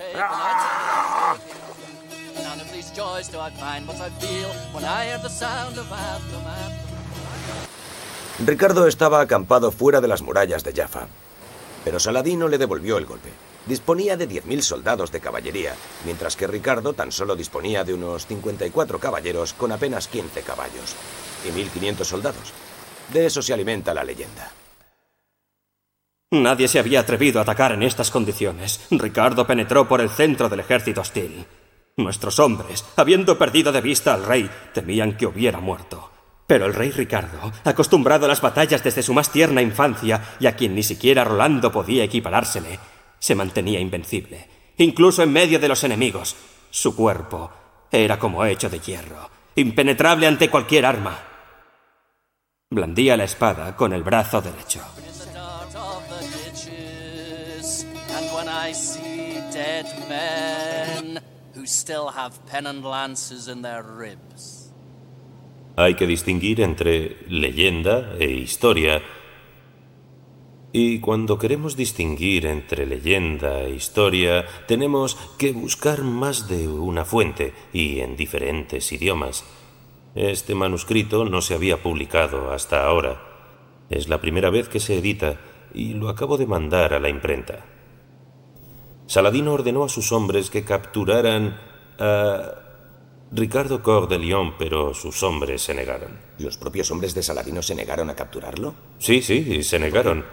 Ricardo 8.46 8.88
estaba 8.88 9.22
acampado 9.22 9.72
fuera 9.72 10.02
de 10.02 10.08
las 10.10 10.22
murallas 10.22 10.64
de 10.64 10.74
Jaffa, 10.74 11.08
pero 11.86 12.00
Saladino 12.00 12.48
le 12.50 12.58
devolvió 12.58 12.98
el 12.98 13.06
golpe. 13.06 13.30
Disponía 13.70 14.18
de 14.18 14.28
10.000 14.28 14.62
soldados 14.62 15.12
de 15.12 15.20
caballería, 15.20 15.76
mientras 16.04 16.36
que 16.36 16.48
Ricardo 16.48 16.94
tan 16.94 17.12
solo 17.12 17.36
disponía 17.36 17.84
de 17.84 17.94
unos 17.94 18.26
54 18.26 18.98
caballeros 18.98 19.54
con 19.54 19.72
apenas 19.72 20.08
15 20.08 20.42
caballos 20.42 20.96
y 21.46 21.50
1.500 21.50 22.04
soldados. 22.04 22.52
De 23.14 23.28
eso 23.28 23.44
se 23.44 23.54
alimenta 23.54 23.94
la 23.94 24.04
leyenda. 24.04 24.52
Nadie 26.32 26.68
se 26.68 26.80
había 26.80 27.02
atrevido 27.02 27.38
a 27.38 27.44
atacar 27.44 27.74
en 27.74 27.84
estas 27.84 28.10
condiciones. 28.10 28.82
Ricardo 28.90 29.46
penetró 29.46 29.88
por 29.88 30.02
el 30.02 30.10
centro 30.10 30.50
del 30.50 30.62
ejército 30.62 31.02
hostil. 31.02 31.46
Nuestros 31.96 32.40
hombres, 32.40 32.84
habiendo 32.96 33.38
perdido 33.38 33.72
de 33.72 33.82
vista 33.82 34.16
al 34.16 34.26
rey, 34.26 34.50
temían 34.74 35.16
que 35.16 35.28
hubiera 35.28 35.60
muerto. 35.60 36.10
Pero 36.48 36.66
el 36.66 36.74
rey 36.74 36.90
Ricardo, 36.90 37.52
acostumbrado 37.64 38.26
a 38.26 38.30
las 38.30 38.42
batallas 38.42 38.84
desde 38.84 39.04
su 39.04 39.14
más 39.14 39.32
tierna 39.32 39.62
infancia 39.62 40.38
y 40.40 40.48
a 40.48 40.56
quien 40.56 40.74
ni 40.74 40.82
siquiera 40.82 41.24
Rolando 41.24 41.72
podía 41.72 42.04
equiparársele, 42.04 42.80
se 43.20 43.36
mantenía 43.36 43.80
invencible, 43.80 44.48
incluso 44.78 45.24
en 45.24 45.32
medio 45.32 45.60
de 45.60 45.68
los 45.68 45.84
enemigos. 45.84 46.36
Su 46.70 46.96
cuerpo 46.96 47.52
era 47.92 48.18
como 48.20 48.46
hecho 48.46 48.70
de 48.70 48.80
hierro, 48.80 49.30
impenetrable 49.56 50.28
ante 50.28 50.50
cualquier 50.50 50.86
arma. 50.86 51.20
Blandía 52.72 53.18
la 53.18 53.24
espada 53.24 53.76
con 53.76 53.94
el 53.94 54.04
brazo 54.04 54.42
derecho. 54.42 54.82
Hay 65.76 65.96
que 65.96 66.06
distinguir 66.06 66.62
entre 66.62 67.18
leyenda 67.28 68.16
e 68.20 68.30
historia. 68.32 69.02
Y 70.72 71.00
cuando 71.00 71.40
queremos 71.40 71.76
distinguir 71.76 72.46
entre 72.46 72.86
leyenda 72.86 73.64
e 73.64 73.72
historia, 73.72 74.46
tenemos 74.68 75.16
que 75.38 75.52
buscar 75.52 76.04
más 76.04 76.48
de 76.48 76.68
una 76.68 77.06
fuente 77.06 77.54
y 77.74 78.02
en 78.02 78.16
diferentes 78.16 78.92
idiomas. 78.92 79.46
Este 80.14 80.54
manuscrito 80.54 81.26
no 81.26 81.42
se 81.42 81.56
había 81.56 81.82
publicado 81.82 82.52
hasta 82.52 82.86
ahora. 82.86 83.20
Es 83.90 84.10
la 84.10 84.22
primera 84.22 84.52
vez 84.52 84.70
que 84.70 84.80
se 84.80 84.98
edita 84.98 85.40
y 85.74 85.94
lo 85.94 86.10
acabo 86.10 86.38
de 86.38 86.46
mandar 86.46 86.94
a 86.94 87.00
la 87.00 87.10
imprenta. 87.10 87.66
Saladino 89.08 89.54
ordenó 89.54 89.84
a 89.84 89.90
sus 89.90 90.12
hombres 90.12 90.52
que 90.52 90.66
capturaran 90.66 91.60
a 91.98 92.54
Ricardo 93.32 93.82
Cor 93.82 94.08
de 94.08 94.20
Lyon, 94.20 94.56
pero 94.60 94.94
sus 94.94 95.24
hombres 95.24 95.64
se 95.64 95.74
negaron. 95.74 96.20
¿Los 96.38 96.58
propios 96.58 96.92
hombres 96.92 97.16
de 97.16 97.24
Saladino 97.24 97.64
se 97.64 97.74
negaron 97.74 98.12
a 98.12 98.16
capturarlo? 98.16 98.76
Sí, 99.00 99.24
sí, 99.24 99.64
se 99.64 99.80
negaron. 99.80 100.26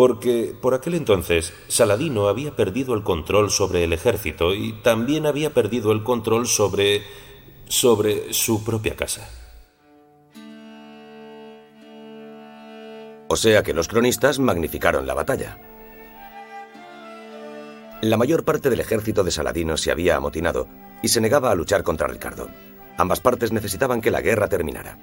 Porque 0.00 0.56
por 0.58 0.72
aquel 0.72 0.94
entonces 0.94 1.52
Saladino 1.68 2.28
había 2.28 2.56
perdido 2.56 2.94
el 2.94 3.02
control 3.02 3.50
sobre 3.50 3.84
el 3.84 3.92
ejército 3.92 4.54
y 4.54 4.72
también 4.72 5.26
había 5.26 5.52
perdido 5.52 5.92
el 5.92 6.02
control 6.02 6.46
sobre 6.46 7.02
sobre 7.68 8.32
su 8.32 8.64
propia 8.64 8.96
casa. 8.96 9.28
O 13.28 13.36
sea 13.36 13.62
que 13.62 13.74
los 13.74 13.88
cronistas 13.88 14.38
magnificaron 14.38 15.06
la 15.06 15.12
batalla. 15.12 15.58
La 18.00 18.16
mayor 18.16 18.42
parte 18.42 18.70
del 18.70 18.80
ejército 18.80 19.22
de 19.22 19.32
Saladino 19.32 19.76
se 19.76 19.90
había 19.90 20.16
amotinado 20.16 20.66
y 21.02 21.08
se 21.08 21.20
negaba 21.20 21.50
a 21.50 21.54
luchar 21.54 21.82
contra 21.82 22.08
Ricardo. 22.08 22.48
Ambas 22.96 23.20
partes 23.20 23.52
necesitaban 23.52 24.00
que 24.00 24.10
la 24.10 24.22
guerra 24.22 24.48
terminara. 24.48 24.96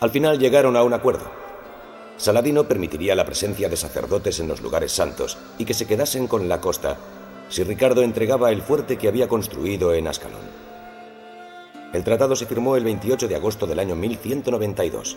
Al 0.00 0.10
final 0.10 0.40
llegaron 0.40 0.76
a 0.76 0.82
un 0.82 0.92
acuerdo. 0.92 1.47
Saladino 2.18 2.66
permitiría 2.66 3.14
la 3.14 3.24
presencia 3.24 3.68
de 3.68 3.76
sacerdotes 3.76 4.40
en 4.40 4.48
los 4.48 4.60
lugares 4.60 4.90
santos 4.90 5.38
y 5.56 5.64
que 5.64 5.72
se 5.72 5.86
quedasen 5.86 6.26
con 6.26 6.48
la 6.48 6.60
costa 6.60 6.98
si 7.48 7.62
Ricardo 7.62 8.02
entregaba 8.02 8.50
el 8.50 8.60
fuerte 8.60 8.98
que 8.98 9.06
había 9.06 9.28
construido 9.28 9.94
en 9.94 10.08
Ascalón. 10.08 10.42
El 11.92 12.02
tratado 12.02 12.34
se 12.34 12.46
firmó 12.46 12.76
el 12.76 12.82
28 12.84 13.28
de 13.28 13.36
agosto 13.36 13.68
del 13.68 13.78
año 13.78 13.94
1192. 13.94 15.16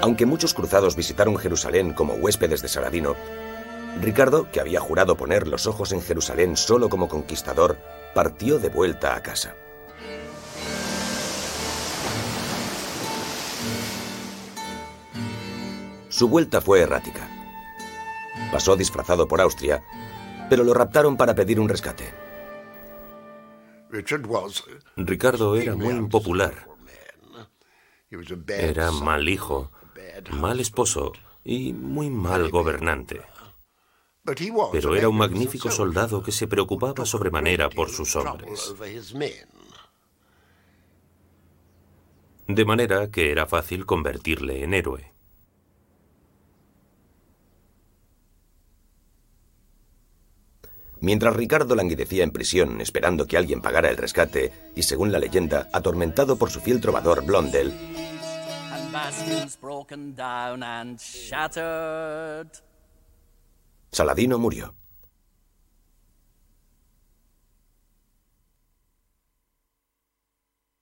Aunque 0.00 0.24
muchos 0.24 0.54
cruzados 0.54 0.96
visitaron 0.96 1.36
Jerusalén 1.36 1.92
como 1.92 2.14
huéspedes 2.14 2.62
de 2.62 2.68
Saladino, 2.68 3.16
Ricardo, 3.98 4.50
que 4.50 4.60
había 4.60 4.80
jurado 4.80 5.16
poner 5.16 5.48
los 5.48 5.66
ojos 5.66 5.92
en 5.92 6.02
Jerusalén 6.02 6.56
solo 6.56 6.88
como 6.88 7.08
conquistador, 7.08 7.78
partió 8.14 8.58
de 8.58 8.68
vuelta 8.68 9.14
a 9.14 9.22
casa. 9.22 9.54
Su 16.08 16.28
vuelta 16.28 16.60
fue 16.60 16.80
errática. 16.80 17.28
Pasó 18.52 18.76
disfrazado 18.76 19.28
por 19.28 19.40
Austria, 19.40 19.82
pero 20.48 20.64
lo 20.64 20.74
raptaron 20.74 21.16
para 21.16 21.34
pedir 21.34 21.60
un 21.60 21.68
rescate. 21.68 22.12
Ricardo 24.96 25.56
era 25.56 25.74
muy 25.74 25.94
impopular. 25.94 26.68
Era 28.48 28.90
mal 28.90 29.28
hijo, 29.28 29.70
mal 30.32 30.60
esposo 30.60 31.12
y 31.44 31.72
muy 31.72 32.10
mal 32.10 32.50
gobernante. 32.50 33.20
Pero 34.72 34.94
era 34.94 35.08
un 35.08 35.16
magnífico 35.16 35.70
soldado 35.70 36.22
que 36.22 36.32
se 36.32 36.46
preocupaba 36.46 37.06
sobremanera 37.06 37.70
por 37.70 37.88
sus 37.90 38.14
hombres. 38.16 38.74
De 42.46 42.64
manera 42.64 43.10
que 43.10 43.30
era 43.30 43.46
fácil 43.46 43.86
convertirle 43.86 44.64
en 44.64 44.74
héroe. 44.74 45.12
Mientras 51.00 51.34
Ricardo 51.34 51.74
languidecía 51.74 52.24
en 52.24 52.30
prisión 52.30 52.80
esperando 52.82 53.26
que 53.26 53.38
alguien 53.38 53.62
pagara 53.62 53.88
el 53.88 53.96
rescate 53.96 54.52
y, 54.76 54.82
según 54.82 55.12
la 55.12 55.18
leyenda, 55.18 55.68
atormentado 55.72 56.36
por 56.36 56.50
su 56.50 56.60
fiel 56.60 56.80
trovador 56.80 57.24
Blondel, 57.24 57.72
Saladino 63.92 64.38
murió. 64.38 64.74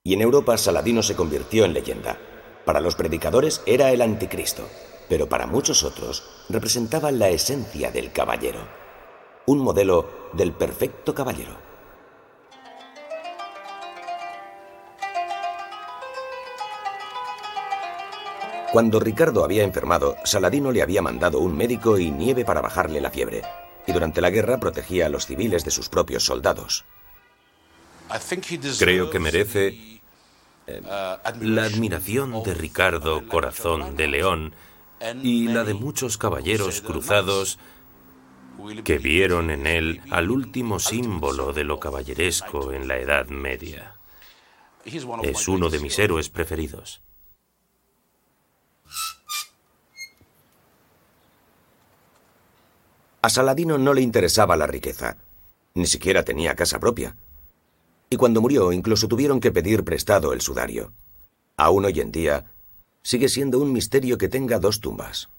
Y 0.03 0.13
en 0.13 0.21
Europa 0.21 0.57
Saladino 0.57 1.01
se 1.01 1.15
convirtió 1.15 1.65
en 1.65 1.73
leyenda. 1.73 2.19
Para 2.65 2.81
los 2.81 2.95
predicadores 2.95 3.63
era 3.65 3.91
el 3.91 4.01
anticristo, 4.01 4.67
pero 5.07 5.27
para 5.27 5.47
muchos 5.47 5.83
otros 5.83 6.45
representaba 6.49 7.11
la 7.11 7.29
esencia 7.29 7.91
del 7.91 8.11
caballero, 8.11 8.59
un 9.47 9.59
modelo 9.59 10.29
del 10.33 10.53
perfecto 10.53 11.15
caballero. 11.15 11.68
Cuando 18.71 18.99
Ricardo 18.99 19.43
había 19.43 19.63
enfermado, 19.63 20.15
Saladino 20.23 20.71
le 20.71 20.83
había 20.83 21.01
mandado 21.01 21.39
un 21.39 21.57
médico 21.57 21.97
y 21.97 22.11
nieve 22.11 22.45
para 22.45 22.61
bajarle 22.61 23.01
la 23.01 23.09
fiebre, 23.09 23.41
y 23.87 23.91
durante 23.91 24.21
la 24.21 24.29
guerra 24.29 24.59
protegía 24.59 25.07
a 25.07 25.09
los 25.09 25.25
civiles 25.25 25.65
de 25.65 25.71
sus 25.71 25.89
propios 25.89 26.23
soldados. 26.23 26.85
Creo 28.77 29.09
que 29.09 29.19
merece 29.19 30.01
eh, 30.67 30.81
la 30.83 31.63
admiración 31.63 32.43
de 32.43 32.53
Ricardo 32.53 33.27
Corazón 33.27 33.95
de 33.95 34.07
León 34.07 34.53
y 35.23 35.47
la 35.47 35.63
de 35.63 35.73
muchos 35.73 36.17
caballeros 36.17 36.81
cruzados 36.81 37.57
que 38.83 38.97
vieron 38.99 39.49
en 39.49 39.65
él 39.65 40.01
al 40.11 40.29
último 40.29 40.79
símbolo 40.79 41.53
de 41.53 41.63
lo 41.63 41.79
caballeresco 41.79 42.71
en 42.71 42.87
la 42.87 42.97
Edad 42.97 43.29
Media. 43.29 43.95
Es 44.85 45.47
uno 45.47 45.69
de 45.69 45.79
mis 45.79 45.97
héroes 45.97 46.29
preferidos. 46.29 47.01
A 53.21 53.29
Saladino 53.29 53.77
no 53.77 53.93
le 53.93 54.01
interesaba 54.01 54.55
la 54.55 54.65
riqueza. 54.65 55.17
Ni 55.73 55.87
siquiera 55.87 56.23
tenía 56.23 56.55
casa 56.55 56.79
propia. 56.79 57.17
Y 58.09 58.15
cuando 58.15 58.39
murió 58.39 58.71
incluso 58.71 59.09
tuvieron 59.09 59.41
que 59.41 59.51
pedir 59.51 59.83
prestado 59.83 60.31
el 60.31 60.39
sudario. 60.39 60.93
Aún 61.57 61.83
hoy 61.83 61.99
en 61.99 62.11
día 62.13 62.53
sigue 63.03 63.27
siendo 63.27 63.59
un 63.59 63.73
misterio 63.73 64.17
que 64.17 64.29
tenga 64.29 64.59
dos 64.59 64.79
tumbas. 64.79 65.29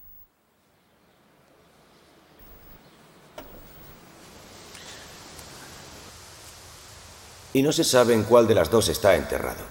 Y 7.53 7.63
no 7.63 7.71
se 7.71 7.83
sabe 7.83 8.13
en 8.13 8.23
cuál 8.23 8.47
de 8.47 8.55
las 8.55 8.69
dos 8.69 8.89
está 8.89 9.15
enterrado. 9.15 9.63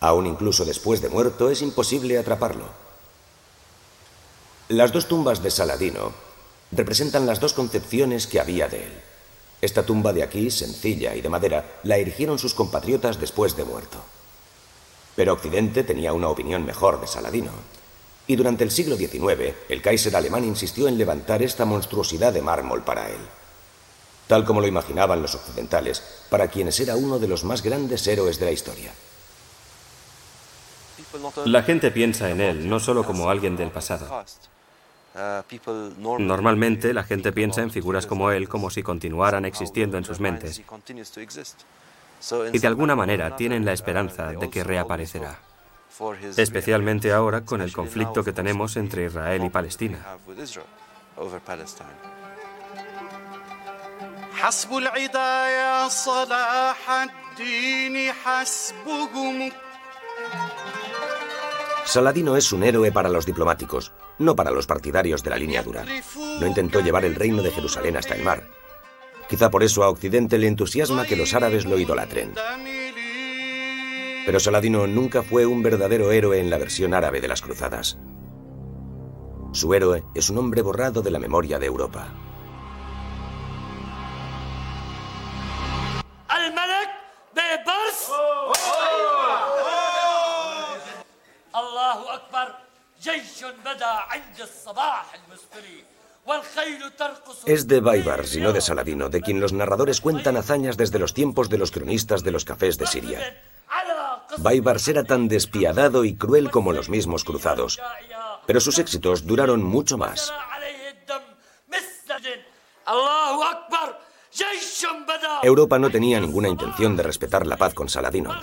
Aún 0.00 0.26
incluso 0.26 0.64
después 0.64 1.02
de 1.02 1.10
muerto 1.10 1.50
es 1.50 1.60
imposible 1.60 2.18
atraparlo. 2.18 2.70
Las 4.68 4.92
dos 4.92 5.06
tumbas 5.06 5.42
de 5.42 5.50
Saladino 5.50 6.29
representan 6.72 7.26
las 7.26 7.40
dos 7.40 7.52
concepciones 7.52 8.26
que 8.26 8.40
había 8.40 8.68
de 8.68 8.84
él. 8.84 8.92
Esta 9.60 9.84
tumba 9.84 10.12
de 10.12 10.22
aquí, 10.22 10.50
sencilla 10.50 11.14
y 11.14 11.20
de 11.20 11.28
madera, 11.28 11.80
la 11.82 11.96
erigieron 11.96 12.38
sus 12.38 12.54
compatriotas 12.54 13.20
después 13.20 13.56
de 13.56 13.64
muerto. 13.64 13.98
Pero 15.16 15.34
Occidente 15.34 15.84
tenía 15.84 16.12
una 16.12 16.28
opinión 16.28 16.64
mejor 16.64 17.00
de 17.00 17.06
Saladino. 17.06 17.50
Y 18.26 18.36
durante 18.36 18.64
el 18.64 18.70
siglo 18.70 18.96
XIX, 18.96 19.54
el 19.68 19.82
Kaiser 19.82 20.14
alemán 20.16 20.44
insistió 20.44 20.88
en 20.88 20.96
levantar 20.96 21.42
esta 21.42 21.64
monstruosidad 21.64 22.32
de 22.32 22.42
mármol 22.42 22.82
para 22.82 23.10
él. 23.10 23.20
Tal 24.28 24.44
como 24.44 24.60
lo 24.60 24.68
imaginaban 24.68 25.20
los 25.20 25.34
occidentales, 25.34 26.02
para 26.30 26.48
quienes 26.48 26.78
era 26.78 26.94
uno 26.94 27.18
de 27.18 27.26
los 27.26 27.42
más 27.42 27.62
grandes 27.62 28.06
héroes 28.06 28.38
de 28.38 28.46
la 28.46 28.52
historia. 28.52 28.92
La 31.44 31.64
gente 31.64 31.90
piensa 31.90 32.30
en 32.30 32.40
él 32.40 32.68
no 32.68 32.78
solo 32.78 33.04
como 33.04 33.28
alguien 33.28 33.56
del 33.56 33.72
pasado, 33.72 34.24
Normalmente 36.18 36.94
la 36.94 37.02
gente 37.02 37.32
piensa 37.32 37.62
en 37.62 37.70
figuras 37.70 38.06
como 38.06 38.30
él 38.30 38.48
como 38.48 38.70
si 38.70 38.82
continuaran 38.82 39.44
existiendo 39.44 39.98
en 39.98 40.04
sus 40.04 40.20
mentes. 40.20 40.62
Y 42.52 42.58
de 42.58 42.66
alguna 42.66 42.94
manera 42.94 43.34
tienen 43.36 43.64
la 43.64 43.72
esperanza 43.72 44.28
de 44.32 44.50
que 44.50 44.62
reaparecerá, 44.62 45.38
especialmente 46.36 47.12
ahora 47.12 47.40
con 47.40 47.60
el 47.60 47.72
conflicto 47.72 48.22
que 48.22 48.32
tenemos 48.32 48.76
entre 48.76 49.06
Israel 49.06 49.44
y 49.44 49.50
Palestina. 49.50 49.98
Saladino 61.90 62.36
es 62.36 62.52
un 62.52 62.62
héroe 62.62 62.92
para 62.92 63.08
los 63.08 63.26
diplomáticos, 63.26 63.90
no 64.20 64.36
para 64.36 64.52
los 64.52 64.64
partidarios 64.64 65.24
de 65.24 65.30
la 65.30 65.36
línea 65.36 65.60
dura. 65.64 65.84
No 66.40 66.46
intentó 66.46 66.78
llevar 66.78 67.04
el 67.04 67.16
reino 67.16 67.42
de 67.42 67.50
Jerusalén 67.50 67.96
hasta 67.96 68.14
el 68.14 68.22
mar. 68.22 68.44
Quizá 69.28 69.50
por 69.50 69.64
eso 69.64 69.82
a 69.82 69.88
Occidente 69.88 70.38
le 70.38 70.46
entusiasma 70.46 71.04
que 71.04 71.16
los 71.16 71.34
árabes 71.34 71.64
lo 71.66 71.80
idolatren. 71.80 72.34
Pero 74.24 74.38
Saladino 74.38 74.86
nunca 74.86 75.24
fue 75.24 75.46
un 75.46 75.64
verdadero 75.64 76.12
héroe 76.12 76.38
en 76.38 76.48
la 76.48 76.58
versión 76.58 76.94
árabe 76.94 77.20
de 77.20 77.26
las 77.26 77.42
cruzadas. 77.42 77.98
Su 79.50 79.74
héroe 79.74 80.04
es 80.14 80.30
un 80.30 80.38
hombre 80.38 80.62
borrado 80.62 81.02
de 81.02 81.10
la 81.10 81.18
memoria 81.18 81.58
de 81.58 81.66
Europa. 81.66 82.14
Es 97.46 97.66
de 97.66 97.80
Baibars 97.80 98.36
y 98.36 98.40
no 98.40 98.52
de 98.52 98.60
Saladino, 98.60 99.08
de 99.08 99.22
quien 99.22 99.40
los 99.40 99.52
narradores 99.52 100.00
cuentan 100.00 100.36
hazañas 100.36 100.76
desde 100.76 100.98
los 100.98 101.14
tiempos 101.14 101.48
de 101.48 101.58
los 101.58 101.70
cronistas 101.70 102.22
de 102.22 102.30
los 102.30 102.44
cafés 102.44 102.76
de 102.76 102.86
Siria. 102.86 103.42
Baibars 104.36 104.86
era 104.88 105.04
tan 105.04 105.28
despiadado 105.28 106.04
y 106.04 106.14
cruel 106.14 106.50
como 106.50 106.72
los 106.72 106.88
mismos 106.88 107.24
cruzados, 107.24 107.80
pero 108.46 108.60
sus 108.60 108.78
éxitos 108.78 109.26
duraron 109.26 109.62
mucho 109.62 109.96
más. 109.96 110.32
Europa 115.42 115.78
no 115.78 115.90
tenía 115.90 116.20
ninguna 116.20 116.48
intención 116.48 116.96
de 116.96 117.02
respetar 117.02 117.46
la 117.46 117.56
paz 117.56 117.72
con 117.72 117.88
Saladino. 117.88 118.38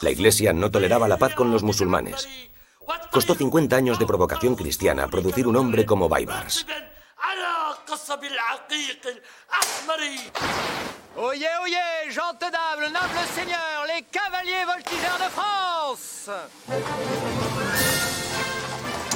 La 0.00 0.10
Iglesia 0.10 0.52
no 0.52 0.70
toleraba 0.70 1.08
la 1.08 1.16
paz 1.16 1.34
con 1.34 1.50
los 1.50 1.62
musulmanes. 1.62 2.28
Costó 3.10 3.34
50 3.34 3.76
años 3.76 3.98
de 3.98 4.06
provocación 4.06 4.54
cristiana 4.54 5.08
producir 5.08 5.46
un 5.46 5.56
hombre 5.56 5.84
como 5.84 6.08
Baibars. 6.08 6.64
Oye, 11.16 11.48
oye, 11.62 11.78
gente 12.08 12.50
dame, 12.50 12.88
noble 12.90 13.26
señor, 13.34 13.86
les 13.88 14.04
cavaliers 14.10 14.66
voltigeurs 14.66 15.18
de 15.18 15.28
France. 15.28 16.30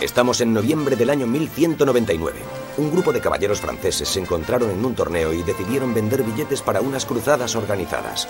Estamos 0.01 0.41
en 0.41 0.53
noviembre 0.53 0.97
del 0.97 1.11
año 1.11 1.27
1199. 1.27 2.41
Un 2.77 2.91
grupo 2.91 3.13
de 3.13 3.21
caballeros 3.21 3.61
franceses 3.61 4.09
se 4.09 4.21
encontraron 4.21 4.71
en 4.71 4.85
un 4.85 4.95
torneo 4.95 5.33
y 5.33 5.43
decidieron 5.45 5.95
vender 5.95 6.25
billetes 6.25 6.61
para 6.61 6.81
unas 6.81 7.07
cruzadas 7.07 7.55
organizadas. 7.55 8.29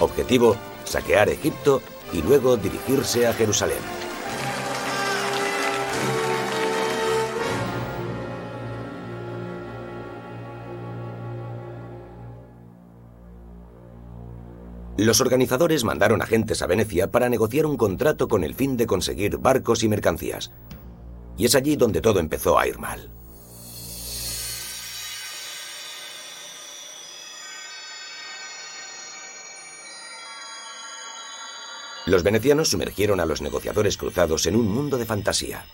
Objetivo, 0.00 0.56
saquear 0.84 1.28
Egipto 1.28 1.80
y 2.12 2.22
luego 2.22 2.56
dirigirse 2.56 3.26
a 3.26 3.32
Jerusalén. 3.32 3.78
Los 14.98 15.20
organizadores 15.20 15.84
mandaron 15.84 16.22
agentes 16.22 16.62
a 16.62 16.66
Venecia 16.66 17.10
para 17.10 17.28
negociar 17.28 17.66
un 17.66 17.76
contrato 17.76 18.28
con 18.28 18.44
el 18.44 18.54
fin 18.54 18.78
de 18.78 18.86
conseguir 18.86 19.36
barcos 19.36 19.82
y 19.82 19.88
mercancías. 19.88 20.52
Y 21.36 21.44
es 21.44 21.54
allí 21.54 21.76
donde 21.76 22.00
todo 22.00 22.18
empezó 22.18 22.58
a 22.58 22.66
ir 22.66 22.78
mal. 22.78 23.10
Los 32.06 32.22
venecianos 32.22 32.68
sumergieron 32.68 33.18
a 33.18 33.26
los 33.26 33.42
negociadores 33.42 33.96
cruzados 33.96 34.46
en 34.46 34.54
un 34.54 34.68
mundo 34.68 34.96
de 34.96 35.06
fantasía. 35.06 35.66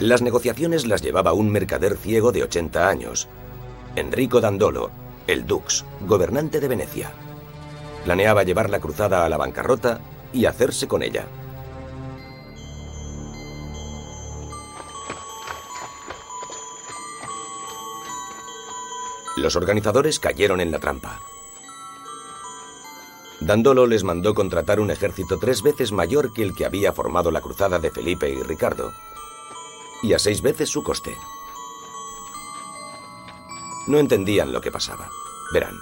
Las 0.00 0.22
negociaciones 0.22 0.86
las 0.86 1.02
llevaba 1.02 1.34
un 1.34 1.50
mercader 1.50 1.98
ciego 1.98 2.32
de 2.32 2.44
80 2.44 2.88
años, 2.88 3.28
Enrico 3.96 4.40
Dandolo, 4.40 4.90
el 5.26 5.46
Dux, 5.46 5.84
gobernante 6.00 6.60
de 6.60 6.68
Venecia. 6.68 7.10
Planeaba 8.04 8.42
llevar 8.42 8.70
la 8.70 8.80
cruzada 8.80 9.24
a 9.24 9.28
la 9.28 9.36
bancarrota 9.36 10.00
y 10.32 10.46
hacerse 10.46 10.86
con 10.86 11.02
ella. 11.02 11.26
Los 19.36 19.56
organizadores 19.56 20.18
cayeron 20.18 20.60
en 20.60 20.70
la 20.70 20.78
trampa. 20.78 21.20
Dandolo 23.40 23.86
les 23.86 24.02
mandó 24.02 24.34
contratar 24.34 24.80
un 24.80 24.90
ejército 24.90 25.38
tres 25.38 25.62
veces 25.62 25.92
mayor 25.92 26.32
que 26.32 26.42
el 26.42 26.54
que 26.54 26.66
había 26.66 26.92
formado 26.92 27.30
la 27.30 27.40
cruzada 27.40 27.78
de 27.78 27.90
Felipe 27.90 28.28
y 28.28 28.42
Ricardo, 28.42 28.92
y 30.02 30.12
a 30.12 30.18
seis 30.18 30.42
veces 30.42 30.68
su 30.68 30.82
coste. 30.82 31.16
No 33.88 33.98
entendían 33.98 34.52
lo 34.52 34.60
que 34.60 34.70
pasaba. 34.70 35.08
Verán, 35.52 35.80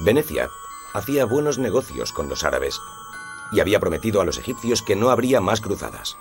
Venecia 0.00 0.50
hacía 0.92 1.24
buenos 1.24 1.56
negocios 1.56 2.12
con 2.12 2.28
los 2.28 2.42
árabes 2.42 2.80
y 3.52 3.60
había 3.60 3.78
prometido 3.78 4.20
a 4.20 4.24
los 4.24 4.38
egipcios 4.38 4.82
que 4.82 4.96
no 4.96 5.10
habría 5.10 5.40
más 5.40 5.60
cruzadas. 5.60 6.16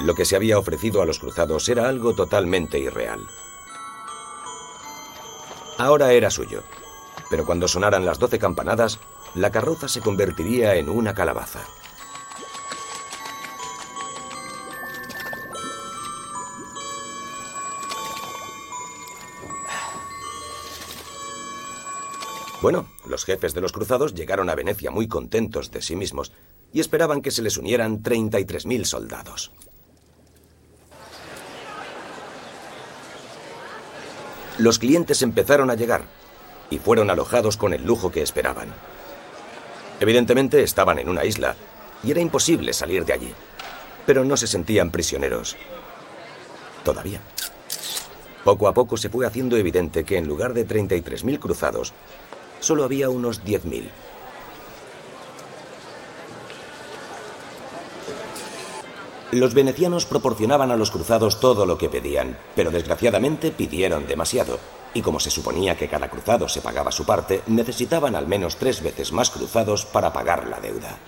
Lo 0.00 0.14
que 0.14 0.24
se 0.24 0.34
había 0.34 0.58
ofrecido 0.58 1.02
a 1.02 1.06
los 1.06 1.18
cruzados 1.18 1.68
era 1.68 1.88
algo 1.88 2.14
totalmente 2.14 2.78
irreal. 2.78 3.28
Ahora 5.76 6.12
era 6.12 6.30
suyo, 6.30 6.62
pero 7.28 7.44
cuando 7.44 7.68
sonaran 7.68 8.06
las 8.06 8.18
doce 8.18 8.38
campanadas, 8.38 8.98
la 9.34 9.50
carroza 9.50 9.88
se 9.88 10.00
convertiría 10.00 10.76
en 10.76 10.88
una 10.88 11.14
calabaza. 11.14 11.60
Bueno, 22.64 22.86
los 23.06 23.26
jefes 23.26 23.52
de 23.52 23.60
los 23.60 23.72
cruzados 23.72 24.14
llegaron 24.14 24.48
a 24.48 24.54
Venecia 24.54 24.90
muy 24.90 25.06
contentos 25.06 25.70
de 25.70 25.82
sí 25.82 25.96
mismos 25.96 26.32
y 26.72 26.80
esperaban 26.80 27.20
que 27.20 27.30
se 27.30 27.42
les 27.42 27.58
unieran 27.58 28.02
33.000 28.02 28.84
soldados. 28.84 29.52
Los 34.56 34.78
clientes 34.78 35.20
empezaron 35.20 35.68
a 35.68 35.74
llegar 35.74 36.04
y 36.70 36.78
fueron 36.78 37.10
alojados 37.10 37.58
con 37.58 37.74
el 37.74 37.84
lujo 37.84 38.10
que 38.10 38.22
esperaban. 38.22 38.72
Evidentemente 40.00 40.62
estaban 40.62 40.98
en 40.98 41.10
una 41.10 41.26
isla 41.26 41.56
y 42.02 42.12
era 42.12 42.22
imposible 42.22 42.72
salir 42.72 43.04
de 43.04 43.12
allí, 43.12 43.34
pero 44.06 44.24
no 44.24 44.38
se 44.38 44.46
sentían 44.46 44.90
prisioneros. 44.90 45.54
Todavía. 46.82 47.20
Poco 48.42 48.68
a 48.68 48.74
poco 48.74 48.98
se 48.98 49.08
fue 49.08 49.26
haciendo 49.26 49.56
evidente 49.56 50.04
que 50.04 50.18
en 50.18 50.28
lugar 50.28 50.52
de 50.52 50.66
33.000 50.66 51.38
cruzados, 51.38 51.94
solo 52.64 52.84
había 52.84 53.10
unos 53.10 53.44
10.000. 53.44 53.90
Los 59.32 59.52
venecianos 59.52 60.06
proporcionaban 60.06 60.70
a 60.70 60.76
los 60.76 60.90
cruzados 60.90 61.40
todo 61.40 61.66
lo 61.66 61.76
que 61.76 61.88
pedían, 61.88 62.38
pero 62.54 62.70
desgraciadamente 62.70 63.50
pidieron 63.50 64.06
demasiado. 64.06 64.58
Y 64.94 65.02
como 65.02 65.18
se 65.18 65.30
suponía 65.30 65.76
que 65.76 65.88
cada 65.88 66.08
cruzado 66.08 66.48
se 66.48 66.60
pagaba 66.60 66.92
su 66.92 67.04
parte, 67.04 67.42
necesitaban 67.48 68.14
al 68.14 68.28
menos 68.28 68.56
tres 68.56 68.80
veces 68.80 69.12
más 69.12 69.30
cruzados 69.30 69.84
para 69.84 70.12
pagar 70.12 70.46
la 70.46 70.60
deuda. 70.60 70.98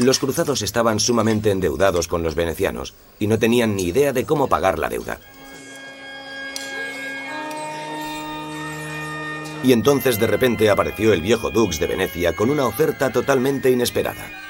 Los 0.00 0.18
cruzados 0.18 0.62
estaban 0.62 0.98
sumamente 0.98 1.50
endeudados 1.50 2.08
con 2.08 2.22
los 2.22 2.34
venecianos 2.34 2.94
y 3.18 3.26
no 3.26 3.38
tenían 3.38 3.76
ni 3.76 3.84
idea 3.84 4.14
de 4.14 4.24
cómo 4.24 4.48
pagar 4.48 4.78
la 4.78 4.88
deuda. 4.88 5.20
Y 9.62 9.72
entonces 9.72 10.18
de 10.18 10.26
repente 10.26 10.70
apareció 10.70 11.12
el 11.12 11.20
viejo 11.20 11.50
Dux 11.50 11.78
de 11.78 11.86
Venecia 11.86 12.34
con 12.34 12.48
una 12.48 12.64
oferta 12.64 13.12
totalmente 13.12 13.70
inesperada. 13.70 14.49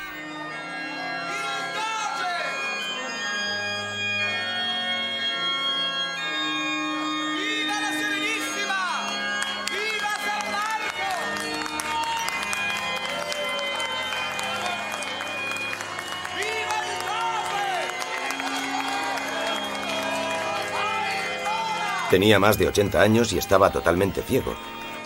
Tenía 22.10 22.40
más 22.40 22.58
de 22.58 22.66
80 22.66 23.00
años 23.00 23.32
y 23.32 23.38
estaba 23.38 23.70
totalmente 23.70 24.20
ciego, 24.22 24.56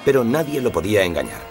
pero 0.06 0.24
nadie 0.24 0.62
lo 0.62 0.72
podía 0.72 1.04
engañar. 1.04 1.42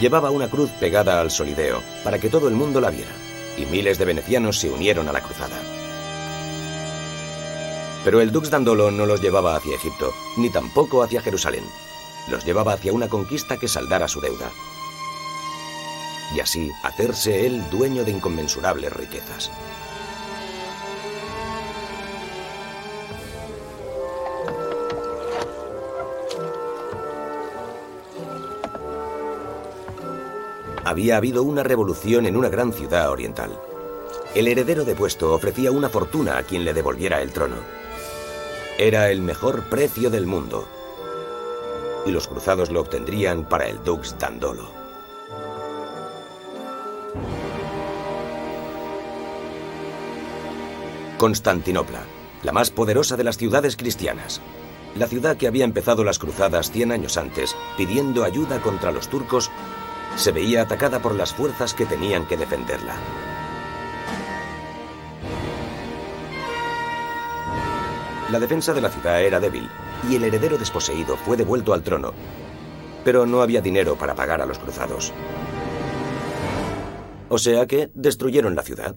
Llevaba 0.00 0.30
una 0.30 0.48
cruz 0.48 0.70
pegada 0.80 1.20
al 1.20 1.30
solideo 1.30 1.82
para 2.02 2.18
que 2.18 2.28
todo 2.28 2.48
el 2.48 2.54
mundo 2.54 2.80
la 2.80 2.90
viera, 2.90 3.12
y 3.56 3.66
miles 3.66 3.98
de 3.98 4.04
venecianos 4.04 4.58
se 4.58 4.70
unieron 4.70 5.08
a 5.08 5.12
la 5.12 5.22
cruzada. 5.22 5.60
Pero 8.04 8.20
el 8.20 8.32
Dux 8.32 8.50
Dandolo 8.50 8.90
no 8.90 9.06
los 9.06 9.20
llevaba 9.20 9.54
hacia 9.54 9.76
Egipto, 9.76 10.12
ni 10.36 10.50
tampoco 10.50 11.02
hacia 11.02 11.22
Jerusalén. 11.22 11.64
Los 12.28 12.44
llevaba 12.44 12.72
hacia 12.72 12.92
una 12.92 13.08
conquista 13.08 13.58
que 13.58 13.68
saldara 13.68 14.08
su 14.08 14.20
deuda. 14.20 14.50
Y 16.34 16.40
así 16.40 16.72
hacerse 16.82 17.46
él 17.46 17.62
dueño 17.70 18.04
de 18.04 18.10
inconmensurables 18.10 18.92
riquezas. 18.92 19.50
Había 30.92 31.16
habido 31.16 31.42
una 31.42 31.62
revolución 31.62 32.26
en 32.26 32.36
una 32.36 32.50
gran 32.50 32.70
ciudad 32.70 33.10
oriental. 33.10 33.58
El 34.34 34.46
heredero 34.46 34.84
de 34.84 34.94
puesto 34.94 35.32
ofrecía 35.32 35.70
una 35.70 35.88
fortuna 35.88 36.36
a 36.36 36.42
quien 36.42 36.66
le 36.66 36.74
devolviera 36.74 37.22
el 37.22 37.32
trono. 37.32 37.56
Era 38.76 39.10
el 39.10 39.22
mejor 39.22 39.70
precio 39.70 40.10
del 40.10 40.26
mundo. 40.26 40.68
Y 42.04 42.10
los 42.10 42.28
cruzados 42.28 42.70
lo 42.70 42.82
obtendrían 42.82 43.48
para 43.48 43.68
el 43.68 43.82
Dux 43.82 44.18
Dandolo. 44.18 44.68
Constantinopla, 51.16 52.02
la 52.42 52.52
más 52.52 52.70
poderosa 52.70 53.16
de 53.16 53.24
las 53.24 53.38
ciudades 53.38 53.78
cristianas. 53.78 54.42
La 54.94 55.06
ciudad 55.06 55.38
que 55.38 55.46
había 55.46 55.64
empezado 55.64 56.04
las 56.04 56.18
cruzadas 56.18 56.70
100 56.70 56.92
años 56.92 57.16
antes, 57.16 57.56
pidiendo 57.78 58.24
ayuda 58.24 58.60
contra 58.60 58.92
los 58.92 59.08
turcos 59.08 59.50
se 60.16 60.32
veía 60.32 60.62
atacada 60.62 61.00
por 61.00 61.14
las 61.14 61.32
fuerzas 61.32 61.74
que 61.74 61.86
tenían 61.86 62.26
que 62.26 62.36
defenderla. 62.36 62.94
La 68.30 68.40
defensa 68.40 68.72
de 68.72 68.80
la 68.80 68.88
ciudad 68.88 69.22
era 69.22 69.40
débil 69.40 69.68
y 70.08 70.16
el 70.16 70.24
heredero 70.24 70.56
desposeído 70.56 71.16
fue 71.16 71.36
devuelto 71.36 71.74
al 71.74 71.82
trono, 71.82 72.14
pero 73.04 73.26
no 73.26 73.42
había 73.42 73.60
dinero 73.60 73.96
para 73.96 74.14
pagar 74.14 74.40
a 74.40 74.46
los 74.46 74.58
cruzados. 74.58 75.12
O 77.28 77.38
sea 77.38 77.66
que 77.66 77.90
destruyeron 77.94 78.54
la 78.54 78.62
ciudad. 78.62 78.96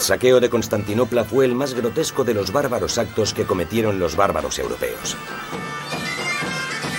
El 0.00 0.06
saqueo 0.06 0.40
de 0.40 0.48
Constantinopla 0.48 1.24
fue 1.24 1.44
el 1.44 1.54
más 1.54 1.74
grotesco 1.74 2.24
de 2.24 2.32
los 2.32 2.52
bárbaros 2.52 2.96
actos 2.96 3.34
que 3.34 3.44
cometieron 3.44 3.98
los 3.98 4.16
bárbaros 4.16 4.58
europeos. 4.58 5.14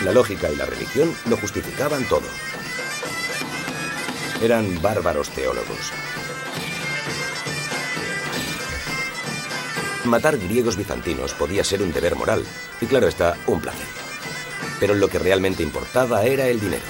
La 0.05 0.11
lógica 0.11 0.51
y 0.51 0.55
la 0.55 0.67
religión 0.67 1.11
lo 1.27 1.35
justificaban 1.35 2.07
todo. 2.07 2.27
Eran 4.39 4.79
bárbaros 4.83 5.29
teólogos. 5.29 5.91
Matar 10.05 10.37
griegos 10.37 10.77
bizantinos 10.77 11.33
podía 11.33 11.63
ser 11.63 11.81
un 11.81 11.91
deber 11.91 12.15
moral, 12.15 12.45
y 12.81 12.85
claro 12.85 13.07
está, 13.07 13.35
un 13.47 13.61
placer. 13.61 13.87
Pero 14.79 14.93
lo 14.93 15.07
que 15.07 15.17
realmente 15.17 15.63
importaba 15.63 16.21
era 16.23 16.49
el 16.49 16.59
dinero. 16.59 16.83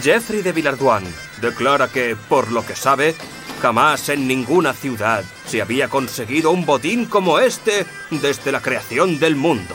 Jeffrey 0.00 0.42
de 0.42 0.52
Villardois 0.52 1.08
declara 1.40 1.88
que, 1.88 2.14
por 2.28 2.52
lo 2.52 2.64
que 2.64 2.76
sabe, 2.76 3.16
Jamás 3.60 4.08
en 4.10 4.28
ninguna 4.28 4.74
ciudad 4.74 5.24
se 5.46 5.62
había 5.62 5.88
conseguido 5.88 6.50
un 6.50 6.66
botín 6.66 7.06
como 7.06 7.38
este 7.38 7.86
desde 8.10 8.52
la 8.52 8.60
creación 8.60 9.18
del 9.18 9.34
mundo. 9.34 9.74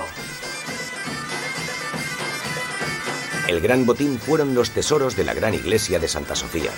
El 3.47 3.59
gran 3.59 3.85
botín 3.85 4.19
fueron 4.19 4.53
los 4.55 4.71
tesoros 4.71 5.15
de 5.15 5.23
la 5.23 5.33
gran 5.33 5.53
iglesia 5.53 5.99
de 5.99 6.07
Santa 6.07 6.35
Sofía. 6.35 6.71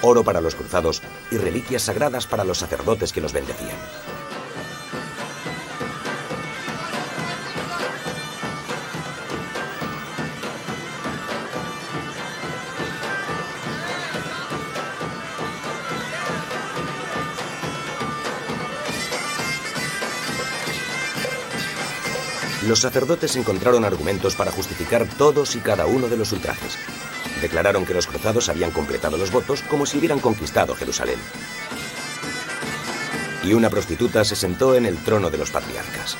Oro 0.00 0.24
para 0.24 0.40
los 0.40 0.54
cruzados 0.54 1.02
y 1.30 1.36
reliquias 1.36 1.82
sagradas 1.82 2.26
para 2.26 2.44
los 2.44 2.58
sacerdotes 2.58 3.12
que 3.12 3.20
los 3.20 3.32
bendecían. 3.32 3.76
Los 22.72 22.80
sacerdotes 22.80 23.36
encontraron 23.36 23.84
argumentos 23.84 24.34
para 24.34 24.50
justificar 24.50 25.06
todos 25.18 25.56
y 25.56 25.58
cada 25.58 25.84
uno 25.84 26.08
de 26.08 26.16
los 26.16 26.32
ultrajes. 26.32 26.78
Declararon 27.42 27.84
que 27.84 27.92
los 27.92 28.06
cruzados 28.06 28.48
habían 28.48 28.70
completado 28.70 29.18
los 29.18 29.30
votos 29.30 29.60
como 29.60 29.84
si 29.84 29.98
hubieran 29.98 30.20
conquistado 30.20 30.74
Jerusalén. 30.74 31.18
Y 33.44 33.52
una 33.52 33.68
prostituta 33.68 34.24
se 34.24 34.36
sentó 34.36 34.74
en 34.74 34.86
el 34.86 34.96
trono 34.96 35.28
de 35.28 35.36
los 35.36 35.50
patriarcas. 35.50 36.16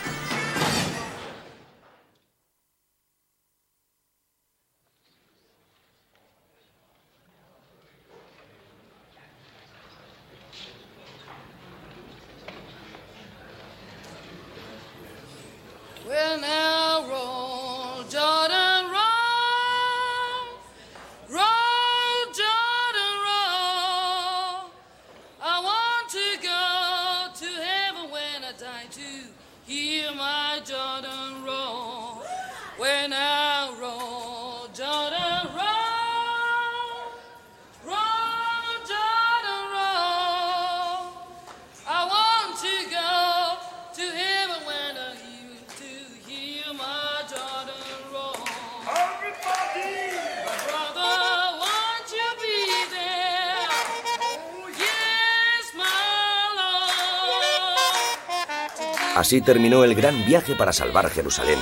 Así 59.14 59.42
terminó 59.42 59.84
el 59.84 59.94
gran 59.94 60.24
viaje 60.24 60.54
para 60.54 60.72
salvar 60.72 61.10
Jerusalén 61.10 61.58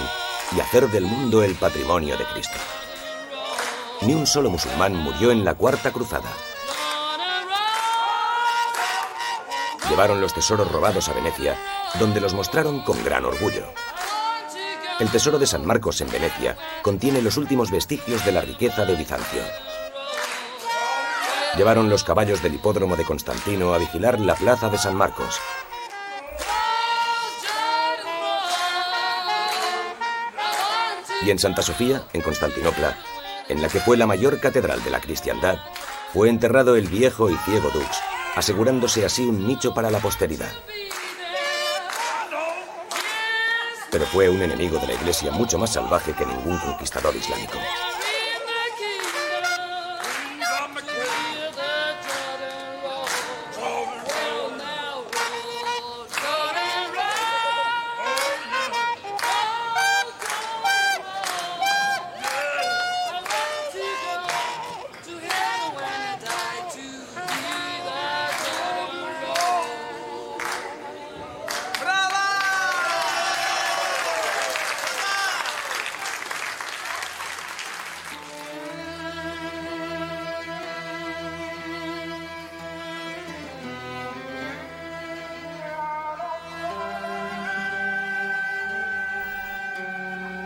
y 0.56 0.60
hacer 0.60 0.88
del 0.88 1.04
mundo 1.04 1.42
el 1.42 1.56
patrimonio 1.56 2.16
de 2.16 2.24
Cristo. 2.26 2.56
Ni 4.02 4.14
un 4.14 4.26
solo 4.26 4.50
musulmán 4.50 4.94
murió 4.94 5.32
en 5.32 5.44
la 5.44 5.54
Cuarta 5.54 5.90
Cruzada. 5.90 6.30
Llevaron 9.88 10.20
los 10.20 10.32
tesoros 10.32 10.70
robados 10.70 11.08
a 11.08 11.12
Venecia, 11.12 11.56
donde 11.98 12.20
los 12.20 12.34
mostraron 12.34 12.82
con 12.82 13.02
gran 13.04 13.24
orgullo. 13.24 13.64
El 15.00 15.08
tesoro 15.10 15.38
de 15.38 15.46
San 15.46 15.66
Marcos 15.66 16.00
en 16.02 16.10
Venecia 16.10 16.56
contiene 16.82 17.20
los 17.20 17.36
últimos 17.36 17.72
vestigios 17.72 18.24
de 18.24 18.30
la 18.30 18.42
riqueza 18.42 18.84
de 18.84 18.94
Bizancio. 18.94 19.42
Llevaron 21.56 21.90
los 21.90 22.04
caballos 22.04 22.42
del 22.42 22.54
hipódromo 22.54 22.96
de 22.96 23.04
Constantino 23.04 23.74
a 23.74 23.78
vigilar 23.78 24.20
la 24.20 24.36
plaza 24.36 24.68
de 24.68 24.78
San 24.78 24.94
Marcos, 24.94 25.40
y 31.22 31.30
en 31.30 31.38
Santa 31.38 31.62
Sofía, 31.62 32.02
en 32.12 32.22
Constantinopla, 32.22 32.96
en 33.48 33.60
la 33.60 33.68
que 33.68 33.80
fue 33.80 33.96
la 33.96 34.06
mayor 34.06 34.40
catedral 34.40 34.82
de 34.82 34.90
la 34.90 35.00
cristiandad, 35.00 35.58
fue 36.12 36.28
enterrado 36.28 36.76
el 36.76 36.88
viejo 36.88 37.30
y 37.30 37.36
ciego 37.38 37.70
Dux, 37.70 37.86
asegurándose 38.36 39.04
así 39.04 39.26
un 39.26 39.46
nicho 39.46 39.74
para 39.74 39.90
la 39.90 39.98
posteridad. 39.98 40.52
Pero 43.90 44.06
fue 44.06 44.28
un 44.28 44.40
enemigo 44.40 44.78
de 44.78 44.86
la 44.86 44.94
iglesia 44.94 45.32
mucho 45.32 45.58
más 45.58 45.72
salvaje 45.72 46.12
que 46.12 46.24
ningún 46.24 46.58
conquistador 46.58 47.14
islámico. 47.16 47.58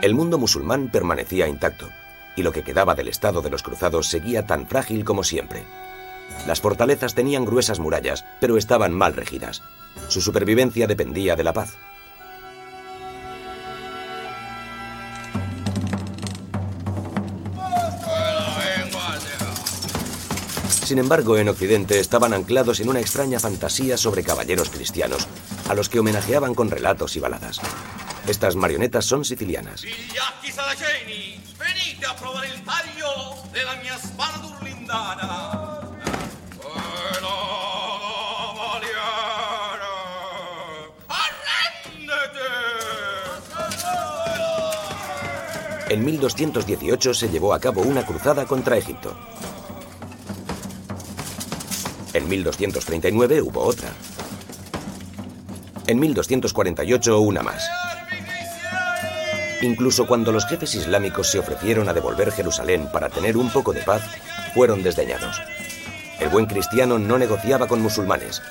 El 0.05 0.13
mundo 0.13 0.37
musulmán 0.37 0.89
permanecía 0.89 1.47
intacto, 1.47 1.89
y 2.35 2.43
lo 2.43 2.51
que 2.51 2.61
quedaba 2.61 2.93
del 2.93 3.07
estado 3.07 3.41
de 3.41 3.49
los 3.49 3.63
cruzados 3.63 4.05
seguía 4.05 4.45
tan 4.45 4.67
frágil 4.67 5.03
como 5.03 5.23
siempre. 5.23 5.63
Las 6.45 6.61
fortalezas 6.61 7.15
tenían 7.15 7.43
gruesas 7.43 7.79
murallas, 7.79 8.23
pero 8.39 8.55
estaban 8.55 8.93
mal 8.93 9.15
regidas. 9.15 9.63
Su 10.07 10.21
supervivencia 10.21 10.85
dependía 10.85 11.35
de 11.35 11.43
la 11.43 11.53
paz. 11.53 11.75
Sin 20.67 20.99
embargo, 20.99 21.35
en 21.39 21.49
Occidente 21.49 21.99
estaban 21.99 22.35
anclados 22.35 22.79
en 22.79 22.89
una 22.89 22.99
extraña 22.99 23.39
fantasía 23.39 23.97
sobre 23.97 24.23
caballeros 24.23 24.69
cristianos, 24.69 25.27
a 25.67 25.73
los 25.73 25.89
que 25.89 25.97
homenajeaban 25.97 26.53
con 26.53 26.69
relatos 26.69 27.15
y 27.15 27.19
baladas. 27.19 27.59
Estas 28.27 28.55
marionetas 28.55 29.05
son 29.05 29.23
sicilianas. 29.23 29.83
En 45.87 46.03
1218 46.03 47.13
se 47.13 47.29
llevó 47.29 47.53
a 47.53 47.59
cabo 47.59 47.81
una 47.81 48.03
cruzada 48.05 48.45
contra 48.45 48.75
Egipto. 48.75 49.15
En 52.13 52.27
1239 52.27 53.41
hubo 53.43 53.61
otra. 53.61 53.89
En 55.85 55.99
1248 55.99 57.19
una 57.19 57.43
más. 57.43 57.69
Incluso 59.61 60.05
cuando 60.05 60.31
los 60.31 60.45
jefes 60.45 60.75
islámicos 60.75 61.29
se 61.31 61.39
ofrecieron 61.39 61.87
a 61.89 61.93
devolver 61.93 62.31
Jerusalén 62.31 62.89
para 62.91 63.09
tener 63.09 63.37
un 63.37 63.49
poco 63.49 63.73
de 63.73 63.81
paz, 63.81 64.03
fueron 64.53 64.83
desdeñados. 64.83 65.41
El 66.19 66.29
buen 66.29 66.45
cristiano 66.45 66.99
no 66.99 67.17
negociaba 67.17 67.67
con 67.67 67.81
musulmanes. 67.81 68.41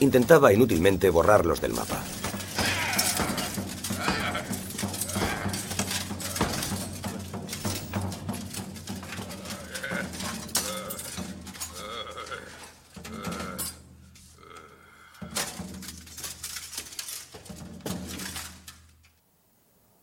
Intentaba 0.00 0.52
inútilmente 0.52 1.10
borrarlos 1.10 1.60
del 1.60 1.72
mapa. 1.72 2.02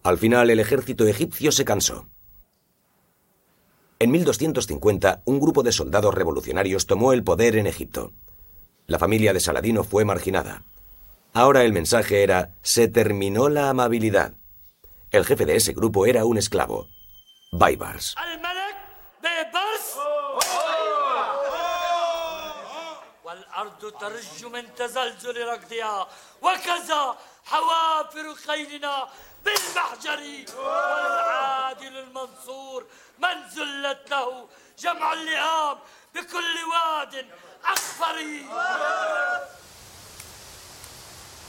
Al 0.04 0.18
final 0.18 0.49
el 0.49 0.60
ejército 0.60 1.08
egipcio 1.08 1.51
se 1.54 1.64
cansó. 1.64 2.08
En 3.99 4.12
1250, 4.12 5.22
un 5.24 5.39
grupo 5.39 5.64
de 5.64 5.72
soldados 5.72 6.14
revolucionarios 6.14 6.88
tomó 6.88 7.14
el 7.14 7.24
poder 7.24 7.56
en 7.56 7.68
Egipto. 7.68 8.12
La 8.86 8.99
familia 8.99 9.32
de 9.32 9.39
Saladino 9.39 9.86
fue 9.86 10.04
marginada. 10.04 10.64
Ahora 11.32 11.64
el 11.64 11.72
mensaje 11.72 12.22
era, 12.22 12.54
se 12.62 12.89
terminó 12.89 13.47
la 13.47 13.70
amabilidad. 13.70 14.34
El 15.10 15.24
jefe 15.24 15.45
de 15.45 15.56
ese 15.56 15.72
grupo 15.72 16.06
era 16.06 16.26
un 16.26 16.38
esclavo, 16.38 16.89
Baibars. 17.54 18.16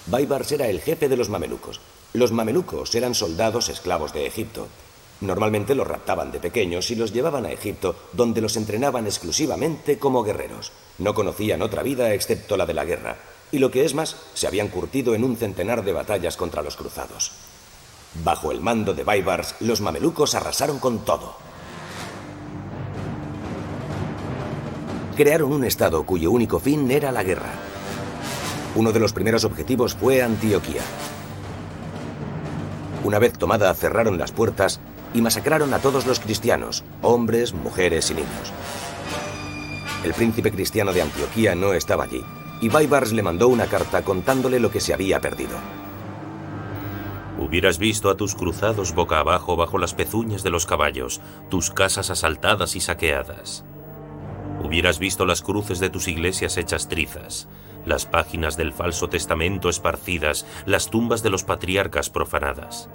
Baibars 0.07 0.53
era 0.53 0.69
el 0.69 0.81
jefe 0.81 1.09
de 1.09 1.17
los 1.17 1.29
mamelucos. 1.29 1.81
Los 2.13 2.33
mamelucos 2.33 2.95
eran 2.95 3.15
soldados 3.15 3.69
esclavos 3.69 4.13
de 4.13 4.27
Egipto. 4.27 4.69
Normalmente 5.21 5.75
los 5.75 5.87
raptaban 5.87 6.31
de 6.31 6.41
pequeños 6.41 6.91
y 6.91 6.97
los 6.97 7.13
llevaban 7.13 7.47
a 7.47 7.53
Egipto, 7.53 7.97
donde 8.13 8.41
los 8.41 8.57
entrenaban 8.57 9.07
exclusivamente 9.07 9.99
como 9.99 10.23
guerreros. 10.23 10.73
No 10.99 11.15
conocían 11.15 11.63
otra 11.63 11.83
vida 11.83 12.13
excepto 12.13 12.57
la 12.57 12.67
de 12.67 12.75
la 12.75 12.85
guerra, 12.85 13.17
y 13.55 13.59
lo 13.61 13.71
que 13.71 13.85
es 13.85 13.95
más, 13.95 14.17
se 14.35 14.49
habían 14.49 14.67
curtido 14.67 15.15
en 15.15 15.23
un 15.23 15.37
centenar 15.37 15.85
de 15.85 15.93
batallas 15.93 16.37
contra 16.37 16.61
los 16.61 16.77
cruzados. 16.77 17.31
Bajo 18.25 18.51
el 18.51 18.61
mando 18.61 18.95
de 18.95 19.05
Baibars, 19.05 19.55
los 19.61 19.81
mamelucos 19.81 20.35
arrasaron 20.35 20.81
con 20.81 21.05
todo. 21.05 21.37
Crearon 25.15 25.53
un 25.53 25.65
estado 25.65 26.05
cuyo 26.05 26.33
único 26.33 26.59
fin 26.59 26.91
era 26.91 27.13
la 27.13 27.23
guerra. 27.23 27.53
Uno 28.75 28.91
de 28.91 28.99
los 28.99 29.13
primeros 29.13 29.45
objetivos 29.45 29.95
fue 29.95 30.21
Antioquía. 30.21 30.83
Una 33.05 33.21
vez 33.21 33.35
tomada, 33.35 33.73
cerraron 33.75 34.19
las 34.19 34.33
puertas 34.33 34.81
y 35.15 35.23
masacraron 35.23 35.73
a 35.75 35.79
todos 35.79 36.07
los 36.07 36.19
cristianos, 36.19 36.83
hombres, 37.03 37.53
mujeres 37.53 38.11
y 38.11 38.15
niños. 38.15 38.53
El 40.03 40.13
príncipe 40.13 40.51
cristiano 40.51 40.93
de 40.93 41.03
Antioquía 41.03 41.55
no 41.55 41.73
estaba 41.73 42.03
allí, 42.03 42.25
y 42.61 42.69
Baibars 42.69 43.13
le 43.13 43.23
mandó 43.23 43.49
una 43.49 43.67
carta 43.67 44.03
contándole 44.03 44.61
lo 44.61 44.71
que 44.71 44.81
se 44.81 44.95
había 44.95 45.21
perdido. 45.21 45.57
Hubieras 47.39 47.79
visto 47.79 48.11
a 48.11 48.17
tus 48.17 48.35
cruzados 48.35 48.95
boca 48.95 49.19
abajo 49.19 49.57
bajo 49.57 49.79
las 49.79 49.95
pezuñas 49.95 50.43
de 50.43 50.51
los 50.51 50.67
caballos, 50.67 51.21
tus 51.51 51.71
casas 51.71 52.11
asaltadas 52.11 52.77
y 52.77 52.81
saqueadas. 52.81 53.65
Hubieras 54.63 54.99
visto 54.99 55.27
las 55.27 55.43
cruces 55.43 55.81
de 55.81 55.91
tus 55.91 56.09
iglesias 56.09 56.57
hechas 56.57 56.89
trizas, 56.89 57.49
las 57.85 58.07
páginas 58.07 58.57
del 58.57 58.73
falso 58.73 59.09
testamento 59.09 59.69
esparcidas, 59.69 60.47
las 60.65 60.91
tumbas 60.91 61.23
de 61.23 61.31
los 61.31 61.45
patriarcas 61.45 62.09
profanadas. 62.09 62.89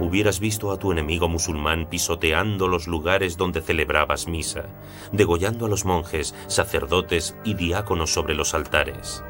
Hubieras 0.00 0.40
visto 0.40 0.72
a 0.72 0.78
tu 0.78 0.90
enemigo 0.90 1.28
musulmán 1.28 1.86
pisoteando 1.88 2.66
los 2.66 2.88
lugares 2.88 3.36
donde 3.36 3.60
celebrabas 3.60 4.26
misa, 4.26 4.64
degollando 5.12 5.66
a 5.66 5.68
los 5.68 5.84
monjes, 5.84 6.34
sacerdotes 6.48 7.36
y 7.44 7.54
diáconos 7.54 8.12
sobre 8.12 8.34
los 8.34 8.54
altares. 8.54 9.24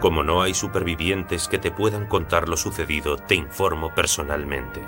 Como 0.00 0.22
no 0.22 0.42
hay 0.42 0.54
supervivientes 0.54 1.46
que 1.48 1.58
te 1.58 1.70
puedan 1.70 2.06
contar 2.06 2.48
lo 2.48 2.56
sucedido, 2.56 3.16
te 3.16 3.34
informo 3.34 3.94
personalmente. 3.94 4.82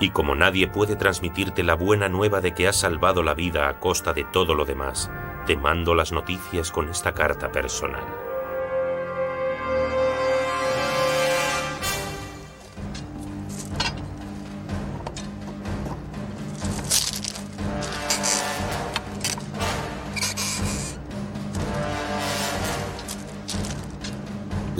Y 0.00 0.10
como 0.10 0.34
nadie 0.34 0.68
puede 0.68 0.96
transmitirte 0.96 1.62
la 1.62 1.74
buena 1.74 2.08
nueva 2.08 2.40
de 2.40 2.52
que 2.54 2.68
has 2.68 2.76
salvado 2.76 3.22
la 3.22 3.34
vida 3.34 3.68
a 3.68 3.78
costa 3.78 4.12
de 4.12 4.24
todo 4.24 4.54
lo 4.54 4.64
demás, 4.64 5.10
te 5.46 5.56
mando 5.56 5.94
las 5.94 6.12
noticias 6.12 6.70
con 6.70 6.88
esta 6.88 7.12
carta 7.12 7.50
personal. 7.52 8.29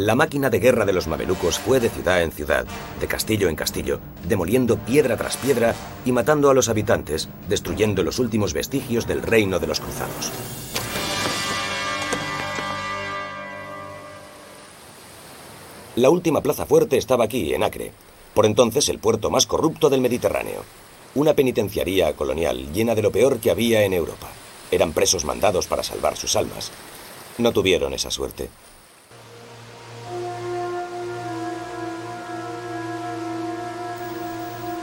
La 0.01 0.15
máquina 0.15 0.49
de 0.49 0.61
guerra 0.61 0.87
de 0.87 0.95
los 0.95 1.09
mamelucos 1.09 1.59
fue 1.59 1.79
de 1.79 1.91
ciudad 1.91 2.23
en 2.23 2.33
ciudad, 2.33 2.65
de 2.99 3.07
castillo 3.07 3.51
en 3.51 3.55
castillo, 3.55 4.01
demoliendo 4.27 4.79
piedra 4.79 5.15
tras 5.19 5.37
piedra 5.37 5.75
y 6.07 6.13
matando 6.13 6.49
a 6.49 6.55
los 6.55 6.71
habitantes, 6.71 7.29
destruyendo 7.51 8.03
los 8.03 8.19
últimos 8.19 8.55
vestigios 8.55 9.07
del 9.07 9.21
reino 9.21 9.59
de 9.59 9.67
los 9.67 9.79
cruzados. 9.79 10.33
La 15.97 16.09
última 16.09 16.41
plaza 16.41 16.65
fuerte 16.65 16.97
estaba 16.97 17.25
aquí, 17.25 17.53
en 17.53 17.63
Acre, 17.63 17.93
por 18.33 18.47
entonces 18.47 18.89
el 18.89 19.01
puerto 19.01 19.29
más 19.29 19.45
corrupto 19.45 19.91
del 19.91 20.01
Mediterráneo. 20.01 20.65
Una 21.15 21.35
penitenciaría 21.35 22.17
colonial 22.17 22.73
llena 22.73 22.95
de 22.95 23.03
lo 23.03 23.13
peor 23.13 23.39
que 23.39 23.51
había 23.51 23.83
en 23.83 23.93
Europa. 23.93 24.29
Eran 24.71 24.95
presos 24.95 25.27
mandados 25.27 25.67
para 25.67 25.83
salvar 25.83 26.17
sus 26.17 26.37
almas. 26.37 26.73
No 27.37 27.53
tuvieron 27.53 27.93
esa 27.93 28.11
suerte. 28.11 28.49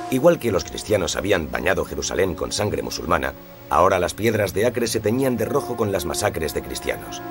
Igual 0.09 0.39
que 0.39 0.51
los 0.51 0.63
cristianos 0.63 1.17
habían 1.17 1.51
bañado 1.51 1.83
Jerusalén 1.83 2.33
con 2.33 2.53
sangre 2.53 2.81
musulmana, 2.81 3.33
ahora 3.69 3.99
las 3.99 4.13
piedras 4.13 4.53
de 4.53 4.65
Acre 4.65 4.87
se 4.87 5.01
teñían 5.01 5.35
de 5.35 5.45
rojo 5.45 5.75
con 5.75 5.91
las 5.91 6.05
masacres 6.05 6.53
de 6.53 6.61
cristianos. 6.61 7.21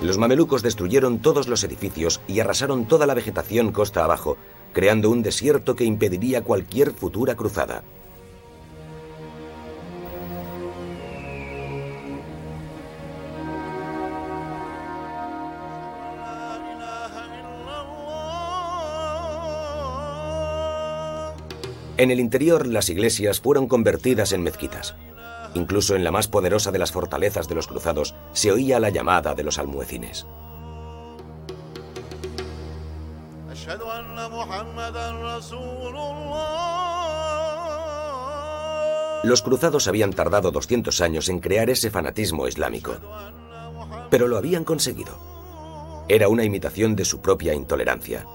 Los 0.00 0.18
mamelucos 0.18 0.62
destruyeron 0.62 1.18
todos 1.20 1.48
los 1.48 1.64
edificios 1.64 2.20
y 2.26 2.40
arrasaron 2.40 2.86
toda 2.86 3.06
la 3.06 3.14
vegetación 3.14 3.72
costa 3.72 4.04
abajo, 4.04 4.36
creando 4.72 5.10
un 5.10 5.22
desierto 5.22 5.76
que 5.76 5.84
impediría 5.84 6.44
cualquier 6.44 6.92
futura 6.92 7.36
cruzada. 7.36 7.84
En 21.96 22.10
el 22.10 22.18
interior, 22.18 22.66
las 22.66 22.88
iglesias 22.88 23.40
fueron 23.40 23.68
convertidas 23.68 24.32
en 24.32 24.42
mezquitas. 24.42 24.96
Incluso 25.54 25.94
en 25.94 26.02
la 26.02 26.10
más 26.10 26.26
poderosa 26.26 26.72
de 26.72 26.80
las 26.80 26.90
fortalezas 26.90 27.46
de 27.46 27.54
los 27.54 27.68
cruzados 27.68 28.16
se 28.32 28.50
oía 28.50 28.80
la 28.80 28.90
llamada 28.90 29.34
de 29.34 29.44
los 29.44 29.58
almuecines. 29.58 30.26
Los 39.22 39.42
cruzados 39.42 39.86
habían 39.86 40.12
tardado 40.12 40.50
200 40.50 41.00
años 41.00 41.28
en 41.28 41.38
crear 41.38 41.70
ese 41.70 41.90
fanatismo 41.90 42.48
islámico, 42.48 42.96
pero 44.10 44.26
lo 44.26 44.36
habían 44.36 44.64
conseguido. 44.64 45.16
Era 46.08 46.28
una 46.28 46.44
imitación 46.44 46.96
de 46.96 47.04
su 47.04 47.20
propia 47.20 47.54
intolerancia. 47.54 48.26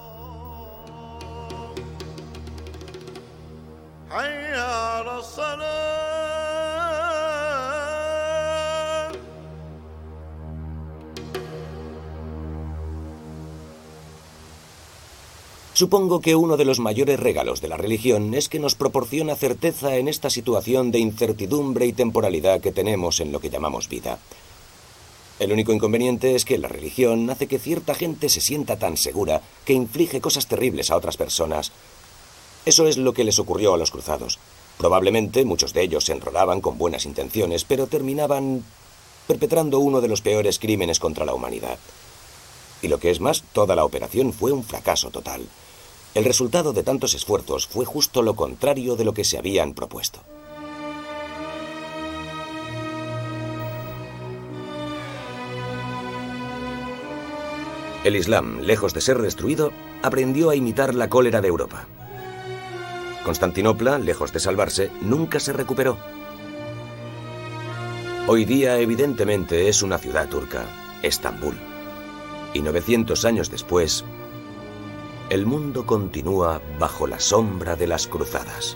Supongo 15.79 16.19
que 16.19 16.35
uno 16.35 16.57
de 16.57 16.65
los 16.65 16.79
mayores 16.79 17.17
regalos 17.17 17.61
de 17.61 17.69
la 17.69 17.77
religión 17.77 18.33
es 18.33 18.49
que 18.49 18.59
nos 18.59 18.75
proporciona 18.75 19.37
certeza 19.37 19.95
en 19.95 20.09
esta 20.09 20.29
situación 20.29 20.91
de 20.91 20.99
incertidumbre 20.99 21.85
y 21.85 21.93
temporalidad 21.93 22.59
que 22.59 22.73
tenemos 22.73 23.21
en 23.21 23.31
lo 23.31 23.39
que 23.39 23.49
llamamos 23.49 23.87
vida. 23.87 24.19
El 25.39 25.53
único 25.53 25.71
inconveniente 25.71 26.35
es 26.35 26.43
que 26.43 26.57
la 26.57 26.67
religión 26.67 27.29
hace 27.29 27.47
que 27.47 27.59
cierta 27.59 27.95
gente 27.95 28.27
se 28.27 28.41
sienta 28.41 28.77
tan 28.77 28.97
segura 28.97 29.41
que 29.63 29.71
inflige 29.71 30.19
cosas 30.19 30.47
terribles 30.47 30.91
a 30.91 30.97
otras 30.97 31.15
personas. 31.15 31.71
Eso 32.65 32.85
es 32.85 32.97
lo 32.97 33.13
que 33.13 33.23
les 33.23 33.39
ocurrió 33.39 33.73
a 33.73 33.77
los 33.77 33.91
cruzados. 33.91 34.37
Probablemente 34.77 35.45
muchos 35.45 35.71
de 35.71 35.83
ellos 35.83 36.03
se 36.03 36.11
enrolaban 36.11 36.59
con 36.59 36.77
buenas 36.77 37.05
intenciones, 37.05 37.63
pero 37.63 37.87
terminaban 37.87 38.65
perpetrando 39.27 39.79
uno 39.79 40.01
de 40.01 40.09
los 40.09 40.19
peores 40.19 40.59
crímenes 40.59 40.99
contra 40.99 41.23
la 41.23 41.33
humanidad. 41.33 41.79
Y 42.81 42.89
lo 42.89 42.99
que 42.99 43.11
es 43.11 43.21
más, 43.21 43.45
toda 43.53 43.77
la 43.77 43.85
operación 43.85 44.33
fue 44.33 44.51
un 44.51 44.65
fracaso 44.65 45.09
total. 45.09 45.47
El 46.19 46.25
resultado 46.25 46.73
de 46.73 46.83
tantos 46.83 47.13
esfuerzos 47.13 47.65
fue 47.65 47.85
justo 47.85 48.21
lo 48.21 48.35
contrario 48.35 48.97
de 48.97 49.05
lo 49.05 49.13
que 49.13 49.23
se 49.23 49.37
habían 49.37 49.73
propuesto. 49.73 50.19
El 58.03 58.17
Islam, 58.17 58.59
lejos 58.63 58.93
de 58.93 58.99
ser 58.99 59.19
destruido, 59.21 59.71
aprendió 60.03 60.49
a 60.49 60.57
imitar 60.57 60.93
la 60.93 61.07
cólera 61.07 61.39
de 61.39 61.47
Europa. 61.47 61.87
Constantinopla, 63.23 63.97
lejos 63.97 64.33
de 64.33 64.41
salvarse, 64.41 64.91
nunca 64.99 65.39
se 65.39 65.53
recuperó. 65.53 65.97
Hoy 68.27 68.43
día, 68.43 68.77
evidentemente, 68.79 69.69
es 69.69 69.81
una 69.81 69.97
ciudad 69.97 70.27
turca, 70.27 70.65
Estambul. 71.01 71.55
Y 72.53 72.59
900 72.59 73.23
años 73.23 73.49
después, 73.49 74.03
el 75.29 75.45
mundo 75.45 75.85
continúa 75.85 76.59
bajo 76.79 77.05
la 77.05 77.19
sombra 77.19 77.75
de 77.75 77.85
las 77.87 78.07
cruzadas. 78.07 78.75